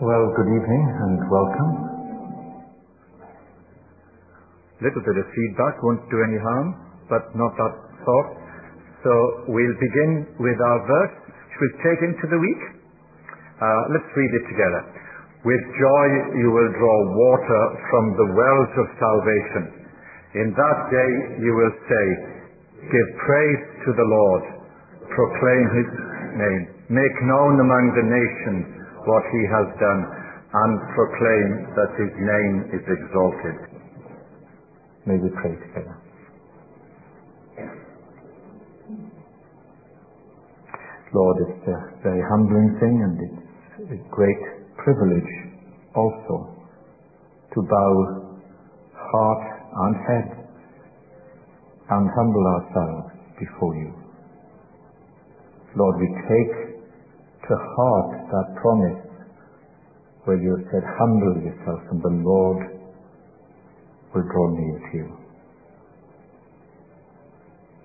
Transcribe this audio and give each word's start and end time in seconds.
Well, 0.00 0.32
good 0.32 0.48
evening 0.48 0.84
and 0.96 1.20
welcome. 1.28 1.72
Little 4.80 5.04
bit 5.04 5.12
of 5.20 5.28
feedback 5.28 5.76
won't 5.84 6.00
do 6.08 6.24
any 6.24 6.40
harm, 6.40 6.72
but 7.12 7.28
not 7.36 7.52
that 7.60 7.74
sort. 8.00 8.28
So 9.04 9.12
we'll 9.52 9.76
begin 9.76 10.40
with 10.40 10.56
our 10.56 10.80
verse, 10.88 11.14
which 11.28 11.52
we'll 11.60 11.78
take 11.84 12.00
into 12.00 12.32
the 12.32 12.40
week. 12.40 12.62
Uh, 13.60 13.92
let's 13.92 14.08
read 14.16 14.32
it 14.40 14.44
together. 14.48 14.82
With 15.44 15.60
joy 15.68 16.06
you 16.32 16.48
will 16.48 16.72
draw 16.80 16.96
water 17.20 17.62
from 17.92 18.04
the 18.16 18.28
wells 18.40 18.72
of 18.80 18.86
salvation. 18.96 19.64
In 20.32 20.48
that 20.56 20.78
day 20.88 21.12
you 21.44 21.52
will 21.52 21.76
say, 21.76 22.04
Give 22.88 23.08
praise 23.20 23.84
to 23.84 23.90
the 23.92 24.08
Lord, 24.08 24.44
proclaim 25.12 25.64
his 25.76 25.90
name, 26.40 26.62
make 26.88 27.16
known 27.28 27.60
among 27.60 27.84
the 28.00 28.06
nations 28.08 28.79
what 29.06 29.24
he 29.32 29.42
has 29.48 29.68
done, 29.78 30.02
and 30.50 30.72
proclaim 30.94 31.48
that 31.78 31.90
his 31.94 32.12
name 32.18 32.56
is 32.74 32.84
exalted. 32.84 33.56
May 35.06 35.16
we 35.16 35.30
pray 35.40 35.54
together. 35.54 35.96
Lord, 41.12 41.36
it's 41.48 41.66
a 41.66 42.02
very 42.02 42.22
humbling 42.30 42.76
thing 42.78 42.96
and 43.02 43.18
it's 43.18 43.90
a 43.98 44.14
great 44.14 44.42
privilege 44.78 45.32
also 45.96 46.54
to 47.54 47.62
bow 47.62 48.38
heart 48.94 49.44
and 49.74 49.94
head 50.06 50.28
and 51.90 52.10
humble 52.14 52.46
ourselves 52.46 53.10
before 53.38 53.74
you. 53.74 53.90
Lord, 55.74 55.96
we 55.98 56.08
take 56.30 56.69
to 57.48 57.54
heart 57.56 58.10
that 58.30 58.46
promise 58.60 59.10
where 60.24 60.36
you 60.36 60.56
said, 60.70 60.82
humble 60.98 61.36
yourself 61.42 61.80
and 61.90 62.02
the 62.02 62.14
Lord 62.22 62.80
will 64.14 64.22
draw 64.22 64.48
near 64.50 64.78
to 64.78 64.96
you. 64.96 65.08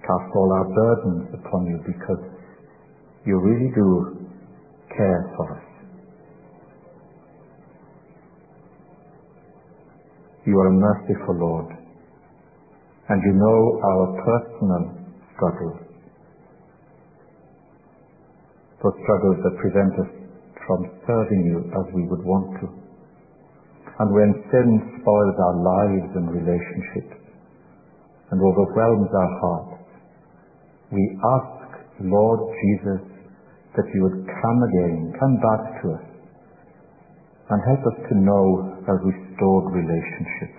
Cast 0.01 0.35
all 0.35 0.51
our 0.53 0.67
burdens 0.69 1.33
upon 1.33 1.65
you 1.65 1.79
because 1.87 2.23
you 3.25 3.39
really 3.39 3.71
do 3.73 4.27
care 4.95 5.33
for 5.35 5.57
us. 5.57 5.63
You 10.45 10.59
are 10.59 10.67
a 10.67 10.77
merciful 10.77 11.35
Lord, 11.39 11.73
and 13.09 13.21
you 13.25 13.33
know 13.33 13.81
our 13.81 14.05
personal 14.21 14.93
struggles. 15.33 15.84
Those 18.85 19.01
struggles 19.01 19.41
that 19.41 19.57
prevent 19.65 19.93
us 19.97 20.11
from 20.69 20.85
serving 21.09 21.41
you 21.41 21.57
as 21.73 21.85
we 21.89 22.05
would 22.05 22.21
want 22.21 22.53
to. 22.61 22.69
And 23.97 24.13
when 24.13 24.29
sin 24.53 25.01
spoils 25.01 25.37
our 25.41 25.57
lives 25.57 26.09
and 26.13 26.29
relationships 26.29 27.17
and 28.29 28.37
overwhelms 28.37 29.09
our 29.09 29.31
hearts, 29.41 29.89
we 30.93 31.01
ask, 31.17 31.81
Lord 32.05 32.41
Jesus, 32.61 33.01
that 33.73 33.89
you 33.89 34.05
would 34.05 34.21
come 34.21 34.59
again, 34.69 35.17
come 35.17 35.35
back 35.41 35.81
to 35.81 35.85
us, 35.97 36.05
and 37.49 37.59
help 37.65 37.81
us 37.89 37.97
to 38.05 38.13
know 38.21 38.45
a 38.85 38.95
restored 39.01 39.65
relationship. 39.73 40.53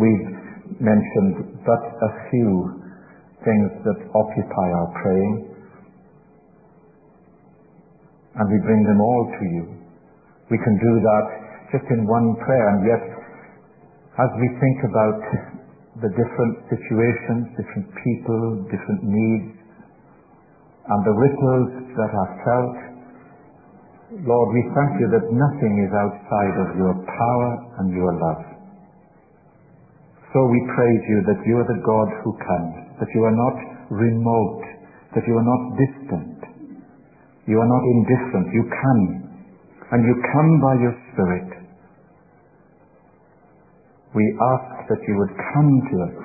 We've 0.00 0.80
mentioned 0.80 1.60
but 1.68 1.84
a 1.84 2.10
few 2.32 2.80
things 3.44 3.68
that 3.84 3.98
occupy 4.08 4.66
our 4.72 4.90
praying, 5.04 5.53
and 8.34 8.44
we 8.50 8.58
bring 8.66 8.82
them 8.84 9.00
all 9.00 9.24
to 9.30 9.44
you. 9.46 9.64
We 10.50 10.58
can 10.58 10.76
do 10.76 10.92
that 11.00 11.26
just 11.72 11.86
in 11.90 12.06
one 12.06 12.36
prayer, 12.42 12.66
and 12.74 12.80
yet 12.86 13.04
as 14.14 14.30
we 14.38 14.48
think 14.62 14.78
about 14.86 15.20
the 16.02 16.10
different 16.10 16.54
situations, 16.70 17.50
different 17.58 17.88
people, 18.02 18.66
different 18.70 19.02
needs, 19.02 19.58
and 20.84 21.00
the 21.06 21.14
ripples 21.16 21.70
that 21.96 22.12
are 22.12 22.32
felt, 22.44 22.76
Lord, 24.22 24.48
we 24.54 24.62
thank 24.76 24.92
you 25.02 25.08
that 25.10 25.26
nothing 25.32 25.74
is 25.82 25.90
outside 25.90 26.54
of 26.62 26.68
your 26.78 26.94
power 27.02 27.50
and 27.82 27.90
your 27.90 28.12
love. 28.14 28.42
So 30.30 30.46
we 30.46 30.60
praise 30.74 31.02
you 31.10 31.18
that 31.30 31.40
you 31.46 31.54
are 31.62 31.68
the 31.70 31.82
God 31.82 32.08
who 32.22 32.30
comes, 32.38 32.74
that 32.98 33.10
you 33.14 33.22
are 33.22 33.34
not 33.34 33.56
remote, 33.90 34.62
that 35.14 35.22
you 35.26 35.34
are 35.34 35.46
not 35.46 35.62
distant, 35.78 36.33
you 37.46 37.56
are 37.60 37.70
not 37.70 37.84
indifferent, 37.84 38.46
you 38.52 38.64
come, 38.64 39.02
and 39.92 40.00
you 40.04 40.14
come 40.32 40.50
by 40.60 40.74
your 40.80 40.94
Spirit. 41.12 41.50
We 44.14 44.24
ask 44.54 44.88
that 44.88 45.02
you 45.06 45.14
would 45.18 45.34
come 45.52 45.72
to 45.90 45.96
us 46.08 46.18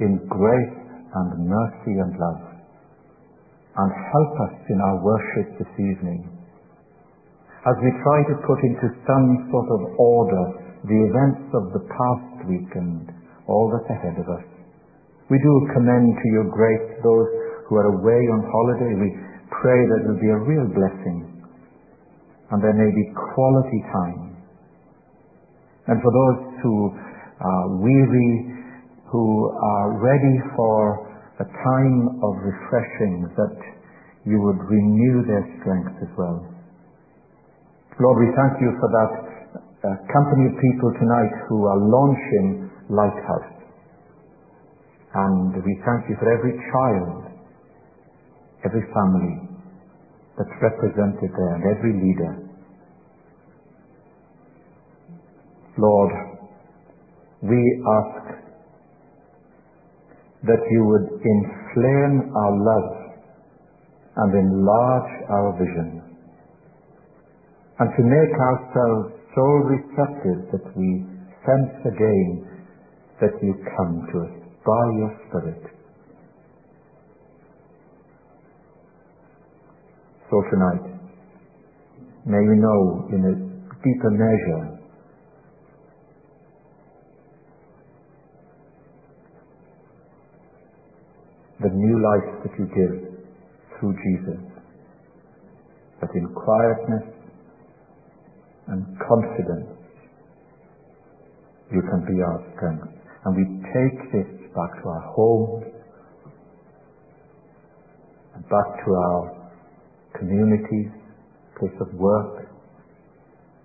in 0.00 0.12
grace 0.26 0.78
and 1.14 1.28
mercy 1.46 1.94
and 2.00 2.12
love, 2.18 2.42
and 3.76 3.90
help 3.92 4.32
us 4.50 4.56
in 4.68 4.78
our 4.80 4.98
worship 5.04 5.58
this 5.58 5.74
evening 5.78 6.40
as 7.68 7.76
we 7.84 7.92
try 8.00 8.18
to 8.24 8.34
put 8.48 8.60
into 8.64 8.88
some 9.04 9.26
sort 9.52 9.68
of 9.68 9.80
order 10.00 10.44
the 10.88 10.96
events 10.96 11.44
of 11.52 11.76
the 11.76 11.84
past 11.92 12.48
week 12.48 12.72
and 12.72 13.04
all 13.44 13.68
that's 13.68 13.90
ahead 13.92 14.16
of 14.16 14.24
us. 14.32 14.46
We 15.28 15.36
do 15.36 15.52
commend 15.76 16.16
to 16.16 16.28
your 16.32 16.48
grace 16.48 16.88
those 17.04 17.28
who 17.68 17.76
are 17.76 18.00
away 18.00 18.22
on 18.32 18.40
holiday. 18.48 18.96
We 18.96 19.10
pray 19.58 19.80
that 19.90 19.98
it 20.02 20.06
will 20.06 20.22
be 20.22 20.30
a 20.30 20.40
real 20.46 20.66
blessing 20.70 21.40
and 22.50 22.58
there 22.62 22.74
may 22.74 22.90
be 22.90 23.04
quality 23.34 23.80
time. 23.94 24.36
And 25.86 26.02
for 26.02 26.10
those 26.10 26.38
who 26.62 26.74
are 27.40 27.66
weary, 27.78 28.32
who 29.10 29.50
are 29.50 29.98
ready 29.98 30.36
for 30.54 31.06
a 31.40 31.46
time 31.46 32.20
of 32.22 32.32
refreshing, 32.42 33.26
that 33.38 33.56
you 34.26 34.38
would 34.38 34.60
renew 34.68 35.24
their 35.26 35.46
strength 35.62 35.96
as 36.02 36.10
well. 36.18 36.44
Lord, 37.98 38.16
we 38.18 38.28
thank 38.34 38.60
you 38.60 38.70
for 38.80 38.88
that 38.92 39.12
uh, 39.80 39.88
company 40.12 40.52
of 40.52 40.54
people 40.60 40.92
tonight 41.00 41.32
who 41.48 41.64
are 41.64 41.80
launching 41.80 42.70
Lighthouse. 42.90 43.52
And 45.14 45.54
we 45.64 45.74
thank 45.86 46.08
you 46.10 46.16
for 46.20 46.28
every 46.28 46.54
child, 46.70 47.29
every 48.64 48.84
family 48.92 49.48
that's 50.36 50.56
represented 50.62 51.30
there, 51.36 51.54
and 51.54 51.64
every 51.76 51.92
leader. 51.92 52.32
Lord, 55.78 56.12
we 57.42 57.60
ask 58.00 58.40
that 60.44 60.62
you 60.70 60.84
would 60.84 61.08
inflame 61.20 62.32
our 62.36 62.54
love 62.56 62.90
and 64.16 64.34
enlarge 64.34 65.12
our 65.30 65.52
vision 65.58 66.02
and 67.80 67.88
to 67.96 68.02
make 68.04 68.34
ourselves 68.36 69.16
so 69.34 69.44
receptive 69.72 70.52
that 70.52 70.66
we 70.76 71.04
sense 71.48 71.72
again 71.88 72.44
that 73.20 73.32
you 73.40 73.54
come 73.76 74.04
to 74.12 74.16
us 74.20 74.34
by 74.64 74.84
your 75.00 75.12
Spirit. 75.28 75.79
So 80.30 80.40
tonight, 80.48 80.86
may 82.24 82.38
we 82.38 82.54
know 82.54 83.08
in 83.10 83.18
a 83.18 83.34
deeper 83.82 84.10
measure 84.14 84.78
the 91.60 91.68
new 91.74 91.96
life 91.98 92.44
that 92.44 92.52
you 92.60 92.66
give 92.66 93.10
through 93.74 93.94
Jesus. 94.06 94.40
That 96.00 96.10
in 96.14 96.32
quietness 96.32 97.10
and 98.68 98.86
confidence 99.02 99.76
you 101.72 101.82
can 101.82 102.06
be 102.06 102.22
our 102.22 102.38
strength. 102.54 102.86
And 103.24 103.36
we 103.36 103.44
take 103.74 104.12
this 104.12 104.48
back 104.54 104.80
to 104.80 104.88
our 104.90 105.12
homes 105.12 105.64
and 108.36 108.44
back 108.44 108.84
to 108.86 108.90
our 108.94 109.39
communities, 110.20 110.92
place 111.58 111.74
of 111.80 111.90
work, 111.98 112.46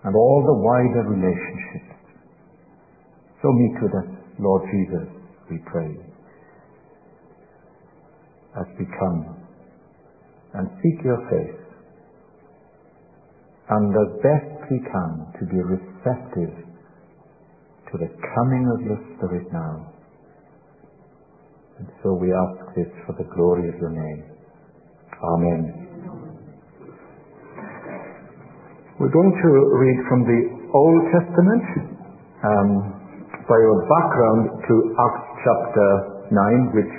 and 0.05 0.15
all 0.15 0.41
the 0.47 0.57
wider 0.63 1.03
relationships. 1.11 1.99
So 3.41 3.51
meet 3.51 3.75
with 3.83 3.93
us, 3.93 4.09
Lord 4.39 4.63
Jesus, 4.71 5.07
we 5.51 5.57
pray, 5.69 5.91
as 8.57 8.67
we 8.79 8.85
come 8.85 9.37
and 10.55 10.69
seek 10.81 11.03
your 11.03 11.19
face, 11.29 11.61
and 13.69 13.91
as 13.91 14.09
best 14.23 14.71
we 14.71 14.79
can 14.79 15.11
to 15.39 15.43
be 15.45 15.59
receptive 15.61 16.53
to 17.91 17.97
the 17.97 18.09
coming 18.09 18.65
of 18.73 18.81
your 18.85 18.99
Spirit 19.17 19.45
now. 19.51 19.91
And 21.79 21.87
so 22.01 22.13
we 22.13 22.31
ask 22.31 22.75
this 22.75 22.87
for 23.05 23.13
the 23.17 23.27
glory 23.35 23.67
of 23.69 23.75
your 23.75 23.91
name. 23.91 24.23
Amen. 25.21 25.84
We're 28.95 29.11
going 29.11 29.35
to 29.35 29.49
read 29.75 29.99
from 30.07 30.23
the 30.23 30.39
Old 30.71 31.03
Testament 31.11 31.65
um, 32.47 32.69
by 33.43 33.59
your 33.59 33.83
background 33.91 34.55
to 34.55 34.73
Acts 34.95 35.27
chapter 35.43 35.87
9, 36.31 36.79
which 36.79 36.95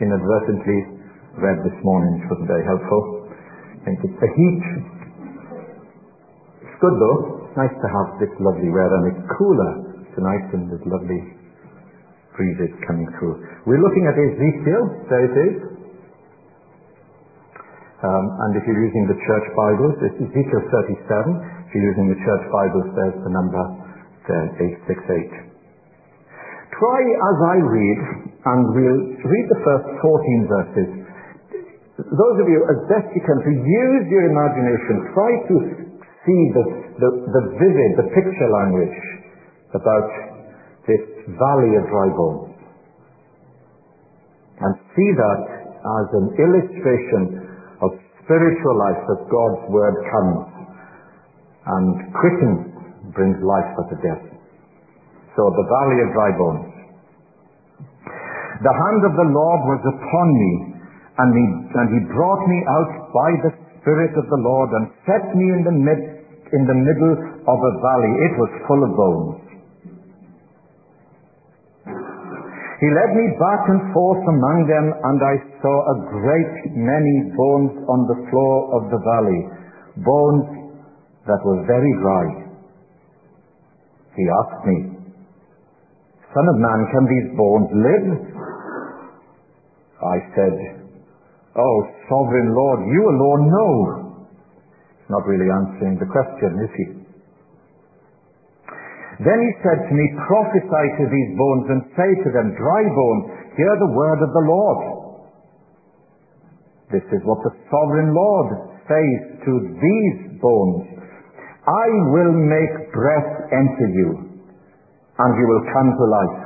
inadvertently 0.00 1.04
read 1.36 1.60
this 1.68 1.76
morning, 1.84 2.16
which 2.16 2.32
wasn't 2.32 2.48
very 2.48 2.64
helpful. 2.64 3.28
I 3.28 3.92
think 3.92 3.98
it's 4.08 4.20
the 4.24 4.30
heat. 4.32 4.64
It's 6.64 6.78
good 6.80 6.96
though. 6.96 7.52
Nice 7.60 7.76
to 7.76 7.88
have 7.92 8.08
this 8.24 8.32
lovely 8.40 8.72
weather 8.72 9.04
and 9.04 9.06
it's 9.12 9.24
cooler 9.36 9.72
tonight 10.16 10.48
than 10.48 10.72
this 10.72 10.80
lovely 10.88 11.28
breezes 12.40 12.72
coming 12.88 13.04
through. 13.20 13.44
We're 13.68 13.84
looking 13.84 14.08
at 14.08 14.16
Ezekiel, 14.16 14.82
there 15.12 15.24
it 15.28 15.36
is. 15.36 15.73
Um, 18.04 18.24
and 18.36 18.52
if 18.60 18.68
you're 18.68 18.84
using 18.84 19.08
the 19.08 19.16
church 19.16 19.46
Bibles, 19.56 19.96
it's 20.04 20.18
Ezekiel 20.28 20.62
37. 20.68 21.08
If 21.64 21.70
you're 21.72 21.88
using 21.88 22.12
the 22.12 22.20
church 22.20 22.44
Bibles, 22.52 22.88
there's 22.92 23.16
the 23.24 23.32
number 23.32 23.64
there, 24.28 24.44
868. 24.92 25.32
Try 26.76 27.00
as 27.00 27.36
I 27.48 27.56
read, 27.64 28.00
and 28.44 28.60
we'll 28.76 29.02
read 29.24 29.46
the 29.48 29.60
first 29.64 29.88
14 30.04 30.52
verses. 30.52 30.90
Those 31.96 32.36
of 32.44 32.46
you, 32.52 32.60
as 32.68 32.78
best 32.92 33.08
you 33.16 33.24
can, 33.24 33.40
to 33.40 33.52
use 33.56 34.04
your 34.12 34.28
imagination, 34.28 34.94
try 35.16 35.32
to 35.48 35.56
see 36.28 36.42
the, 36.52 36.64
the, 37.00 37.08
the 37.08 37.42
vivid, 37.56 37.90
the 38.04 38.08
picture 38.12 38.50
language 38.52 39.00
about 39.72 40.08
this 40.84 41.04
valley 41.40 41.72
of 41.80 41.88
dry 41.88 42.08
bones. 42.12 42.52
And 44.60 44.72
see 44.92 45.10
that 45.16 45.40
as 45.72 46.06
an 46.20 46.26
illustration 46.36 47.53
spiritual 48.24 48.76
life 48.80 49.02
as 49.04 49.20
God's 49.28 49.62
word 49.68 49.96
comes 50.08 50.44
and 51.64 51.86
quickens, 52.12 52.60
brings 53.12 53.38
life 53.40 53.70
unto 53.78 53.96
death. 54.00 54.24
So 55.36 55.42
the 55.48 55.66
valley 55.68 55.98
of 56.04 56.08
dry 56.12 56.30
bones. 56.36 56.74
The 58.64 58.74
hand 58.74 59.02
of 59.04 59.14
the 59.18 59.28
Lord 59.28 59.60
was 59.66 59.82
upon 59.84 60.28
me, 60.30 60.52
and 61.20 61.28
he, 61.36 61.44
and 61.74 61.86
he 61.90 62.00
brought 62.14 62.42
me 62.48 62.58
out 62.64 62.92
by 63.12 63.30
the 63.44 63.52
Spirit 63.84 64.16
of 64.16 64.24
the 64.24 64.40
Lord 64.40 64.70
and 64.72 64.84
set 65.04 65.24
me 65.36 65.46
in 65.52 65.60
the, 65.60 65.74
mid, 65.76 66.00
in 66.56 66.62
the 66.64 66.78
middle 66.80 67.14
of 67.44 67.58
a 67.60 67.72
valley. 67.84 68.12
It 68.24 68.34
was 68.40 68.50
full 68.64 68.80
of 68.80 68.90
bones. 68.96 69.43
He 72.80 72.88
led 72.90 73.10
me 73.14 73.26
back 73.38 73.62
and 73.70 73.94
forth 73.94 74.24
among 74.26 74.58
them, 74.66 74.86
and 74.90 75.18
I 75.22 75.34
saw 75.62 75.76
a 75.94 75.96
great 76.10 76.74
many 76.74 77.16
bones 77.30 77.74
on 77.86 78.00
the 78.10 78.18
floor 78.30 78.56
of 78.74 78.82
the 78.90 78.98
valley, 78.98 79.42
bones 80.02 80.46
that 81.26 81.40
were 81.46 81.62
very 81.70 81.92
dry. 82.02 82.26
He 84.18 84.24
asked 84.26 84.62
me, 84.66 84.78
Son 86.34 86.46
of 86.50 86.58
man, 86.58 86.80
can 86.90 87.04
these 87.06 87.28
bones 87.38 87.70
live? 87.78 88.06
I 90.02 90.16
said, 90.34 90.54
Oh, 91.54 91.76
sovereign 92.10 92.50
Lord, 92.54 92.80
you 92.90 93.02
alone 93.06 93.42
know. 93.46 93.74
Not 95.08 95.22
really 95.26 95.46
answering 95.46 95.98
the 96.02 96.10
question, 96.10 96.58
is 96.58 96.72
he? 96.74 97.03
Then 99.22 99.38
he 99.38 99.52
said 99.62 99.78
to 99.86 99.92
me, 99.94 100.06
Prophesy 100.26 100.86
to 100.98 101.04
these 101.06 101.30
bones 101.38 101.66
and 101.70 101.80
say 101.94 102.10
to 102.26 102.28
them, 102.34 102.50
Dry 102.58 102.82
bones, 102.90 103.24
hear 103.54 103.74
the 103.78 103.92
word 103.94 104.20
of 104.26 104.30
the 104.34 104.46
Lord. 104.50 104.80
This 106.90 107.06
is 107.14 107.22
what 107.22 107.38
the 107.46 107.54
sovereign 107.70 108.10
Lord 108.14 108.48
says 108.90 109.18
to 109.46 109.52
these 109.78 110.40
bones. 110.42 110.94
I 111.64 111.88
will 112.12 112.34
make 112.34 112.92
breath 112.92 113.30
enter 113.50 113.88
you, 113.88 114.10
and 115.18 115.30
you 115.38 115.46
will 115.48 115.64
come 115.72 115.88
to 115.96 116.04
life. 116.04 116.40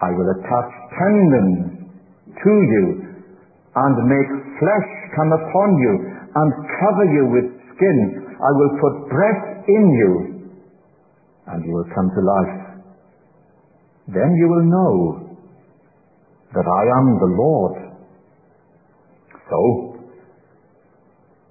I 0.00 0.10
will 0.10 0.30
attach 0.38 0.70
tendons 0.96 1.84
to 2.32 2.52
you, 2.74 2.84
and 3.76 3.94
make 4.08 4.30
flesh 4.58 4.88
come 5.18 5.32
upon 5.36 5.68
you, 5.78 5.94
and 6.34 6.50
cover 6.80 7.06
you 7.12 7.24
with 7.28 7.46
skin. 7.76 7.98
I 8.34 8.50
will 8.56 8.72
put 8.80 8.94
breath 9.10 9.68
in 9.68 9.84
you, 10.00 10.33
and 11.46 11.64
you 11.64 11.72
will 11.72 11.88
come 11.94 12.08
to 12.08 12.20
life. 12.24 12.74
Then 14.08 14.30
you 14.36 14.46
will 14.48 14.66
know 14.68 15.24
that 16.54 16.66
I 16.66 16.82
am 16.98 17.06
the 17.18 17.32
Lord. 17.36 17.76
So, 19.50 19.60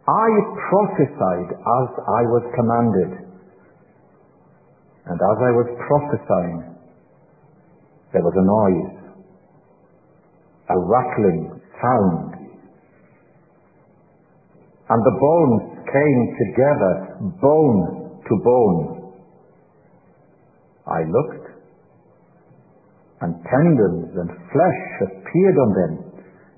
I 0.07 0.27
prophesied 0.69 1.49
as 1.55 1.87
I 1.95 2.21
was 2.27 2.43
commanded. 2.55 3.23
And 5.05 5.15
as 5.19 5.37
I 5.39 5.51
was 5.51 5.67
prophesying, 5.87 6.75
there 8.13 8.21
was 8.21 8.35
a 8.35 8.45
noise, 8.45 9.03
a 10.69 10.77
rattling 10.79 11.61
sound. 11.81 12.43
And 14.89 15.01
the 15.01 15.17
bones 15.19 15.73
came 15.87 16.21
together, 16.39 16.93
bone 17.41 18.21
to 18.27 18.33
bone. 18.43 18.92
I 20.87 20.99
looked, 21.07 21.47
and 23.23 23.39
tendons 23.47 24.11
and 24.19 24.29
flesh 24.51 24.83
appeared 25.07 25.57
on 25.57 25.71
them, 25.71 25.93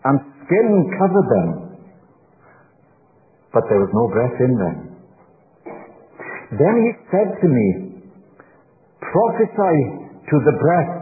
and 0.06 0.16
skin 0.46 0.70
covered 0.98 1.30
them, 1.30 1.50
but 3.54 3.64
there 3.70 3.80
was 3.80 3.94
no 3.94 4.06
breath 4.10 4.38
in 4.42 4.54
them. 4.58 4.78
Then 6.58 6.76
he 6.82 6.92
said 7.14 7.30
to 7.42 7.48
me, 7.48 7.68
Prophesy 9.02 9.78
to 10.26 10.38
the 10.42 10.58
breath, 10.58 10.94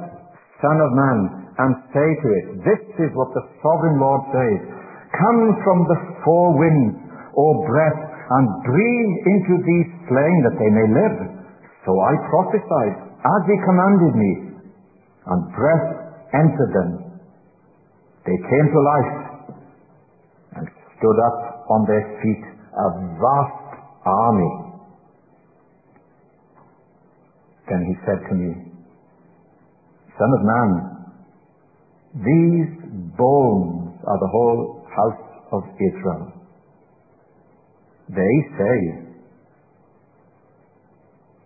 Son 0.60 0.78
of 0.84 0.92
Man, 0.92 1.20
and 1.54 1.72
say 1.96 2.10
to 2.12 2.28
it, 2.28 2.46
This 2.68 2.84
is 3.08 3.12
what 3.16 3.32
the 3.32 3.48
sovereign 3.64 4.00
Lord 4.00 4.24
says. 4.36 4.60
Come 5.16 5.42
from 5.64 5.80
the 5.88 6.00
four 6.26 6.58
winds, 6.58 6.98
O 7.38 7.46
breath, 7.68 8.02
and 8.04 8.46
breathe 8.66 9.16
into 9.30 9.56
these 9.64 9.90
slain 10.10 10.36
that 10.44 10.58
they 10.60 10.72
may 10.72 10.88
live. 10.92 11.18
So 11.86 11.92
I 11.94 12.14
prophesied 12.32 13.13
as 13.24 13.42
he 13.48 13.56
commanded 13.64 14.14
me, 14.20 14.32
and 15.26 15.40
breath 15.56 15.88
entered 16.36 16.72
them. 16.76 16.92
They 18.26 18.36
came 18.36 18.68
to 18.72 18.80
life 18.84 19.16
and 20.56 20.68
stood 20.98 21.20
up 21.32 21.40
on 21.70 21.88
their 21.88 22.04
feet, 22.20 22.44
a 22.76 22.88
vast 23.16 23.64
army. 24.06 24.54
Then 27.70 27.82
he 27.88 27.96
said 28.06 28.20
to 28.30 28.36
me, 28.36 28.74
Son 30.20 30.30
of 30.30 30.42
man, 30.44 30.70
these 32.14 32.72
bones 33.18 33.98
are 34.06 34.20
the 34.20 34.32
whole 34.32 34.86
house 34.86 35.24
of 35.52 35.64
Israel. 35.80 36.32
They 38.10 38.36
say, 38.60 38.78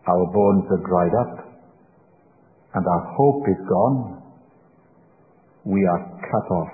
Our 0.07 0.25
bones 0.34 0.65
are 0.72 0.84
dried 0.84 1.15
up, 1.22 1.47
and 2.77 2.86
our 2.86 3.03
hope 3.17 3.41
is 3.50 3.62
gone. 3.65 4.22
We 5.65 5.81
are 5.81 6.01
cut 6.22 6.48
off. 6.62 6.74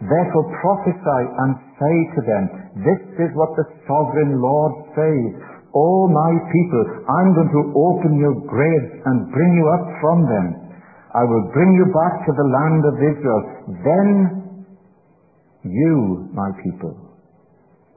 Therefore 0.00 0.48
prophesy 0.64 1.22
and 1.44 1.50
say 1.76 1.96
to 2.16 2.20
them, 2.24 2.42
This 2.80 3.02
is 3.20 3.30
what 3.36 3.52
the 3.60 3.68
sovereign 3.84 4.40
Lord 4.40 4.88
says. 4.96 5.36
O 5.76 6.08
my 6.08 6.32
people, 6.48 6.84
I'm 7.04 7.30
going 7.36 7.52
to 7.52 7.64
open 7.76 8.12
your 8.16 8.34
graves 8.48 8.92
and 9.04 9.30
bring 9.30 9.52
you 9.54 9.66
up 9.68 9.86
from 10.00 10.18
them. 10.24 10.46
I 11.12 11.22
will 11.22 11.46
bring 11.52 11.70
you 11.76 11.86
back 11.92 12.24
to 12.24 12.32
the 12.32 12.48
land 12.48 12.82
of 12.88 12.96
Israel. 12.96 13.42
Then 13.84 14.08
you, 15.68 16.26
my 16.32 16.48
people, 16.64 16.96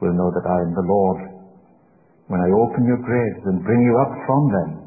will 0.02 0.14
know 0.14 0.30
that 0.36 0.44
I 0.44 0.60
am 0.68 0.76
the 0.76 0.86
Lord 0.86 1.20
when 2.28 2.42
I 2.44 2.50
open 2.52 2.84
your 2.84 3.00
graves 3.00 3.42
and 3.48 3.64
bring 3.64 3.82
you 3.82 3.96
up 4.04 4.12
from 4.28 4.44
them. 4.52 4.83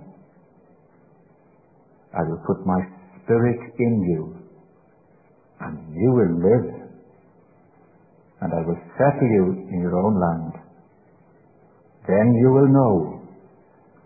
I 2.16 2.22
will 2.24 2.40
put 2.46 2.64
my 2.64 2.80
spirit 3.22 3.60
in 3.78 4.02
you, 4.08 4.36
and 5.60 5.94
you 5.94 6.10
will 6.12 6.34
live, 6.40 6.68
and 8.40 8.52
I 8.52 8.60
will 8.66 8.80
settle 8.96 9.28
you 9.28 9.68
in 9.68 9.80
your 9.80 9.96
own 10.00 10.18
land. 10.18 10.52
Then 12.08 12.32
you 12.40 12.50
will 12.52 12.68
know 12.72 13.20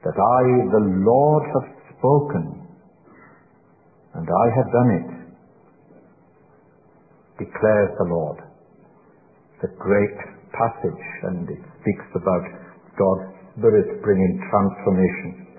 that 0.03 0.17
I, 0.17 0.43
the 0.73 0.85
Lord, 1.07 1.45
have 1.55 1.69
spoken, 1.99 2.67
and 4.15 4.27
I 4.27 4.47
have 4.57 4.73
done 4.73 4.91
it, 4.91 5.09
declares 7.45 7.91
the 7.99 8.09
Lord. 8.09 8.39
A 9.63 9.69
great 9.77 10.17
passage, 10.57 11.05
and 11.25 11.45
it 11.51 11.61
speaks 11.81 12.09
about 12.17 12.45
God's 12.97 13.29
Spirit 13.59 14.01
bringing 14.03 14.41
transformation. 14.49 15.50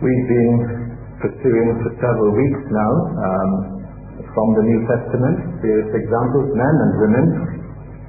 We've 0.00 0.28
been 0.32 0.56
pursuing 1.20 1.76
for 1.84 1.92
several 2.00 2.32
weeks 2.32 2.62
now 2.72 2.92
um, 3.20 3.50
from 4.32 4.48
the 4.56 4.64
New 4.64 4.80
Testament 4.88 5.60
various 5.60 5.92
examples, 5.92 6.56
men 6.56 6.74
and 6.80 6.92
women, 7.04 7.26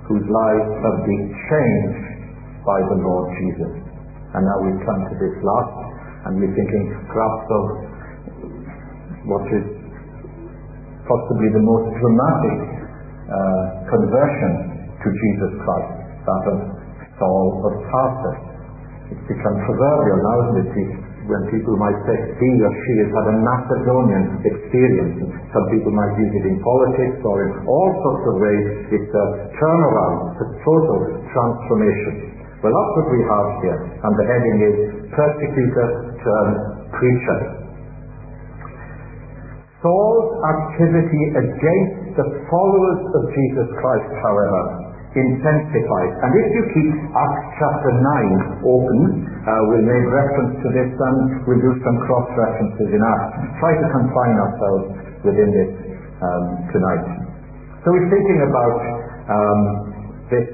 whose 0.08 0.24
lives 0.24 0.72
have 0.88 1.00
been 1.04 1.36
changed 1.52 2.04
by 2.64 2.80
the 2.88 2.96
Lord 2.96 3.28
Jesus. 3.44 3.76
And 4.32 4.40
now 4.40 4.58
we've 4.64 4.80
come 4.88 5.04
to 5.04 5.16
this 5.20 5.36
last, 5.44 5.76
and 6.32 6.40
we're 6.40 6.56
thinking 6.56 6.96
perhaps 7.12 7.44
of 7.60 7.64
what 9.28 9.46
is 9.52 9.68
possibly 11.12 11.52
the 11.52 11.60
most 11.60 11.92
dramatic 12.00 12.60
uh, 13.28 13.64
conversion 13.92 14.80
to 14.96 15.08
Jesus 15.12 15.52
Christ, 15.68 15.92
that 16.24 16.44
of 16.56 16.60
Saul 17.20 17.68
of 17.68 17.74
Tarsus. 17.84 18.40
It's 19.12 19.26
become 19.28 19.60
proverbial 19.68 20.20
now, 20.24 20.38
isn't 20.56 20.72
it, 20.72 21.11
when 21.30 21.42
people 21.54 21.78
might 21.78 22.00
say 22.10 22.16
he 22.42 22.50
or 22.66 22.74
she 22.74 22.94
has 23.06 23.10
had 23.13 23.25
a 23.30 23.36
Macedonian 23.38 24.24
experience. 24.42 25.18
Some 25.54 25.66
people 25.70 25.94
might 25.94 26.13
use 26.18 26.34
it 26.34 26.46
in 26.50 26.58
politics 26.62 27.18
or 27.22 27.36
in 27.46 27.51
all 27.68 27.90
sorts 28.01 28.24
of 28.25 28.36
ways. 28.42 28.66
It's 28.90 29.12
a 29.13 29.25
turnaround, 29.58 30.42
a 30.42 30.48
total 30.66 31.00
transformation. 31.30 32.32
Well, 32.62 32.74
that's 32.74 32.94
what 32.98 33.08
we 33.10 33.22
have 33.25 33.48
here, 33.66 33.80
and 34.06 34.13
the 34.18 34.25
heading 34.30 34.58
is 34.62 34.75
Persecutor 35.13 35.88
turned 36.22 36.58
Preacher. 36.94 37.40
Saul's 39.82 40.30
activity 40.46 41.24
against 41.42 42.13
the 42.13 42.28
followers 42.54 43.01
of 43.18 43.22
Jesus 43.34 43.68
Christ, 43.82 44.13
however, 44.22 44.81
intensified. 45.12 46.12
And 46.24 46.32
if 46.39 46.48
you 46.56 46.63
keep 46.72 46.89
Acts 47.12 47.48
chapter 47.60 47.91
9 47.91 48.63
open, 48.63 49.00
uh, 49.44 49.51
we'll 49.68 49.84
make 49.84 50.06
reference 50.08 50.56
to 50.63 50.68
this 50.72 50.91
and 50.91 51.18
we'll 51.44 51.60
do 51.60 51.74
some 51.84 51.98
cross 52.08 52.27
references 52.39 52.89
in 52.96 53.01
Acts. 53.03 53.36
Try 53.60 53.74
to 53.75 53.88
confine 53.91 54.36
ourselves 54.39 54.86
within 55.27 55.50
this 55.51 55.72
um, 56.24 56.46
tonight. 56.72 57.06
So 57.84 57.91
we're 57.91 58.08
thinking 58.08 58.39
about 58.48 58.77
um, 59.27 59.62
this 60.32 60.48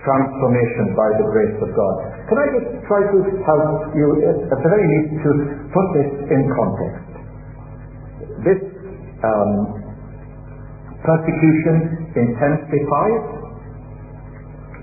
transformation 0.00 0.96
by 0.96 1.08
the 1.20 1.26
grace 1.28 1.56
of 1.60 1.70
God. 1.76 1.94
Can 2.32 2.36
I 2.40 2.46
just 2.54 2.68
try 2.88 3.02
to 3.04 3.18
help 3.44 3.92
you, 3.92 4.08
at 4.24 4.40
the 4.48 4.58
very 4.64 4.84
least, 4.88 5.20
to 5.20 5.30
put 5.68 5.86
this 5.96 6.10
in 6.32 6.42
context? 6.56 7.08
This 8.46 8.60
um, 9.20 9.52
persecution 11.02 12.08
intensifies 12.14 13.37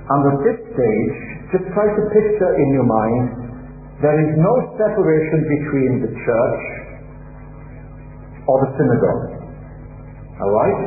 and 0.05 0.21
at 0.29 0.37
this 0.45 0.59
stage, 0.69 1.17
just 1.49 1.65
try 1.73 1.87
to 1.89 2.01
picture 2.13 2.51
in 2.61 2.67
your 2.77 2.85
mind, 2.85 3.25
there 4.05 4.17
is 4.21 4.31
no 4.37 4.53
separation 4.77 5.39
between 5.49 5.91
the 6.05 6.11
church 6.13 6.63
or 8.45 8.55
the 8.61 8.69
synagogue. 8.77 9.23
Alright? 10.37 10.79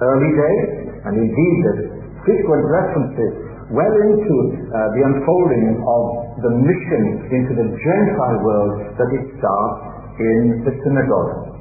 Early 0.00 0.32
days, 0.32 0.68
and 1.04 1.14
indeed 1.18 1.56
there's 1.66 1.84
frequent 2.24 2.64
references 2.72 3.32
well 3.68 3.94
into 4.08 4.36
uh, 4.72 4.76
the 4.96 5.02
unfolding 5.12 5.66
of 5.84 6.04
the 6.40 6.52
mission 6.64 7.02
into 7.32 7.52
the 7.56 7.68
Gentile 7.68 8.38
world 8.44 8.74
that 8.96 9.10
it 9.12 9.24
starts 9.40 9.78
in 10.20 10.64
the 10.64 10.72
synagogue. 10.84 11.52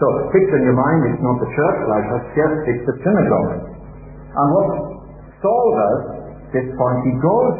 So 0.00 0.04
picture 0.32 0.58
in 0.58 0.64
your 0.64 0.76
mind, 0.76 1.00
it's 1.12 1.22
not 1.24 1.36
the 1.40 1.50
church 1.52 1.80
like 1.88 2.06
us, 2.18 2.24
yes, 2.36 2.52
it's 2.72 2.84
the 2.88 2.96
synagogue. 3.04 3.52
And 4.32 4.46
what 4.52 4.99
Saul 5.40 5.68
us 5.76 6.00
this 6.52 6.68
point. 6.76 6.98
He 7.08 7.14
goes 7.20 7.56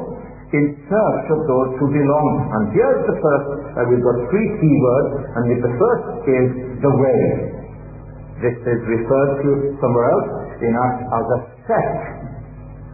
in 0.50 0.64
search 0.90 1.26
of 1.30 1.40
those 1.46 1.70
who 1.78 1.87
belong. 1.94 2.30
And 2.52 2.62
here's 2.75 3.02
the 3.06 3.16
first, 3.22 3.49
uh, 3.78 3.87
we've 3.87 4.02
got 4.02 4.18
three 4.28 4.49
key 4.58 4.76
words, 4.82 5.12
and 5.38 5.42
the 5.62 5.75
first 5.78 6.06
is 6.26 6.49
the 6.82 6.92
way. 6.92 7.20
This 8.42 8.56
is 8.56 8.80
referred 8.88 9.32
to 9.46 9.50
somewhere 9.78 10.08
else 10.10 10.30
in 10.64 10.72
Acts 10.75 11.04
as 11.06 11.26
a 11.28 11.38
sect. 11.68 12.02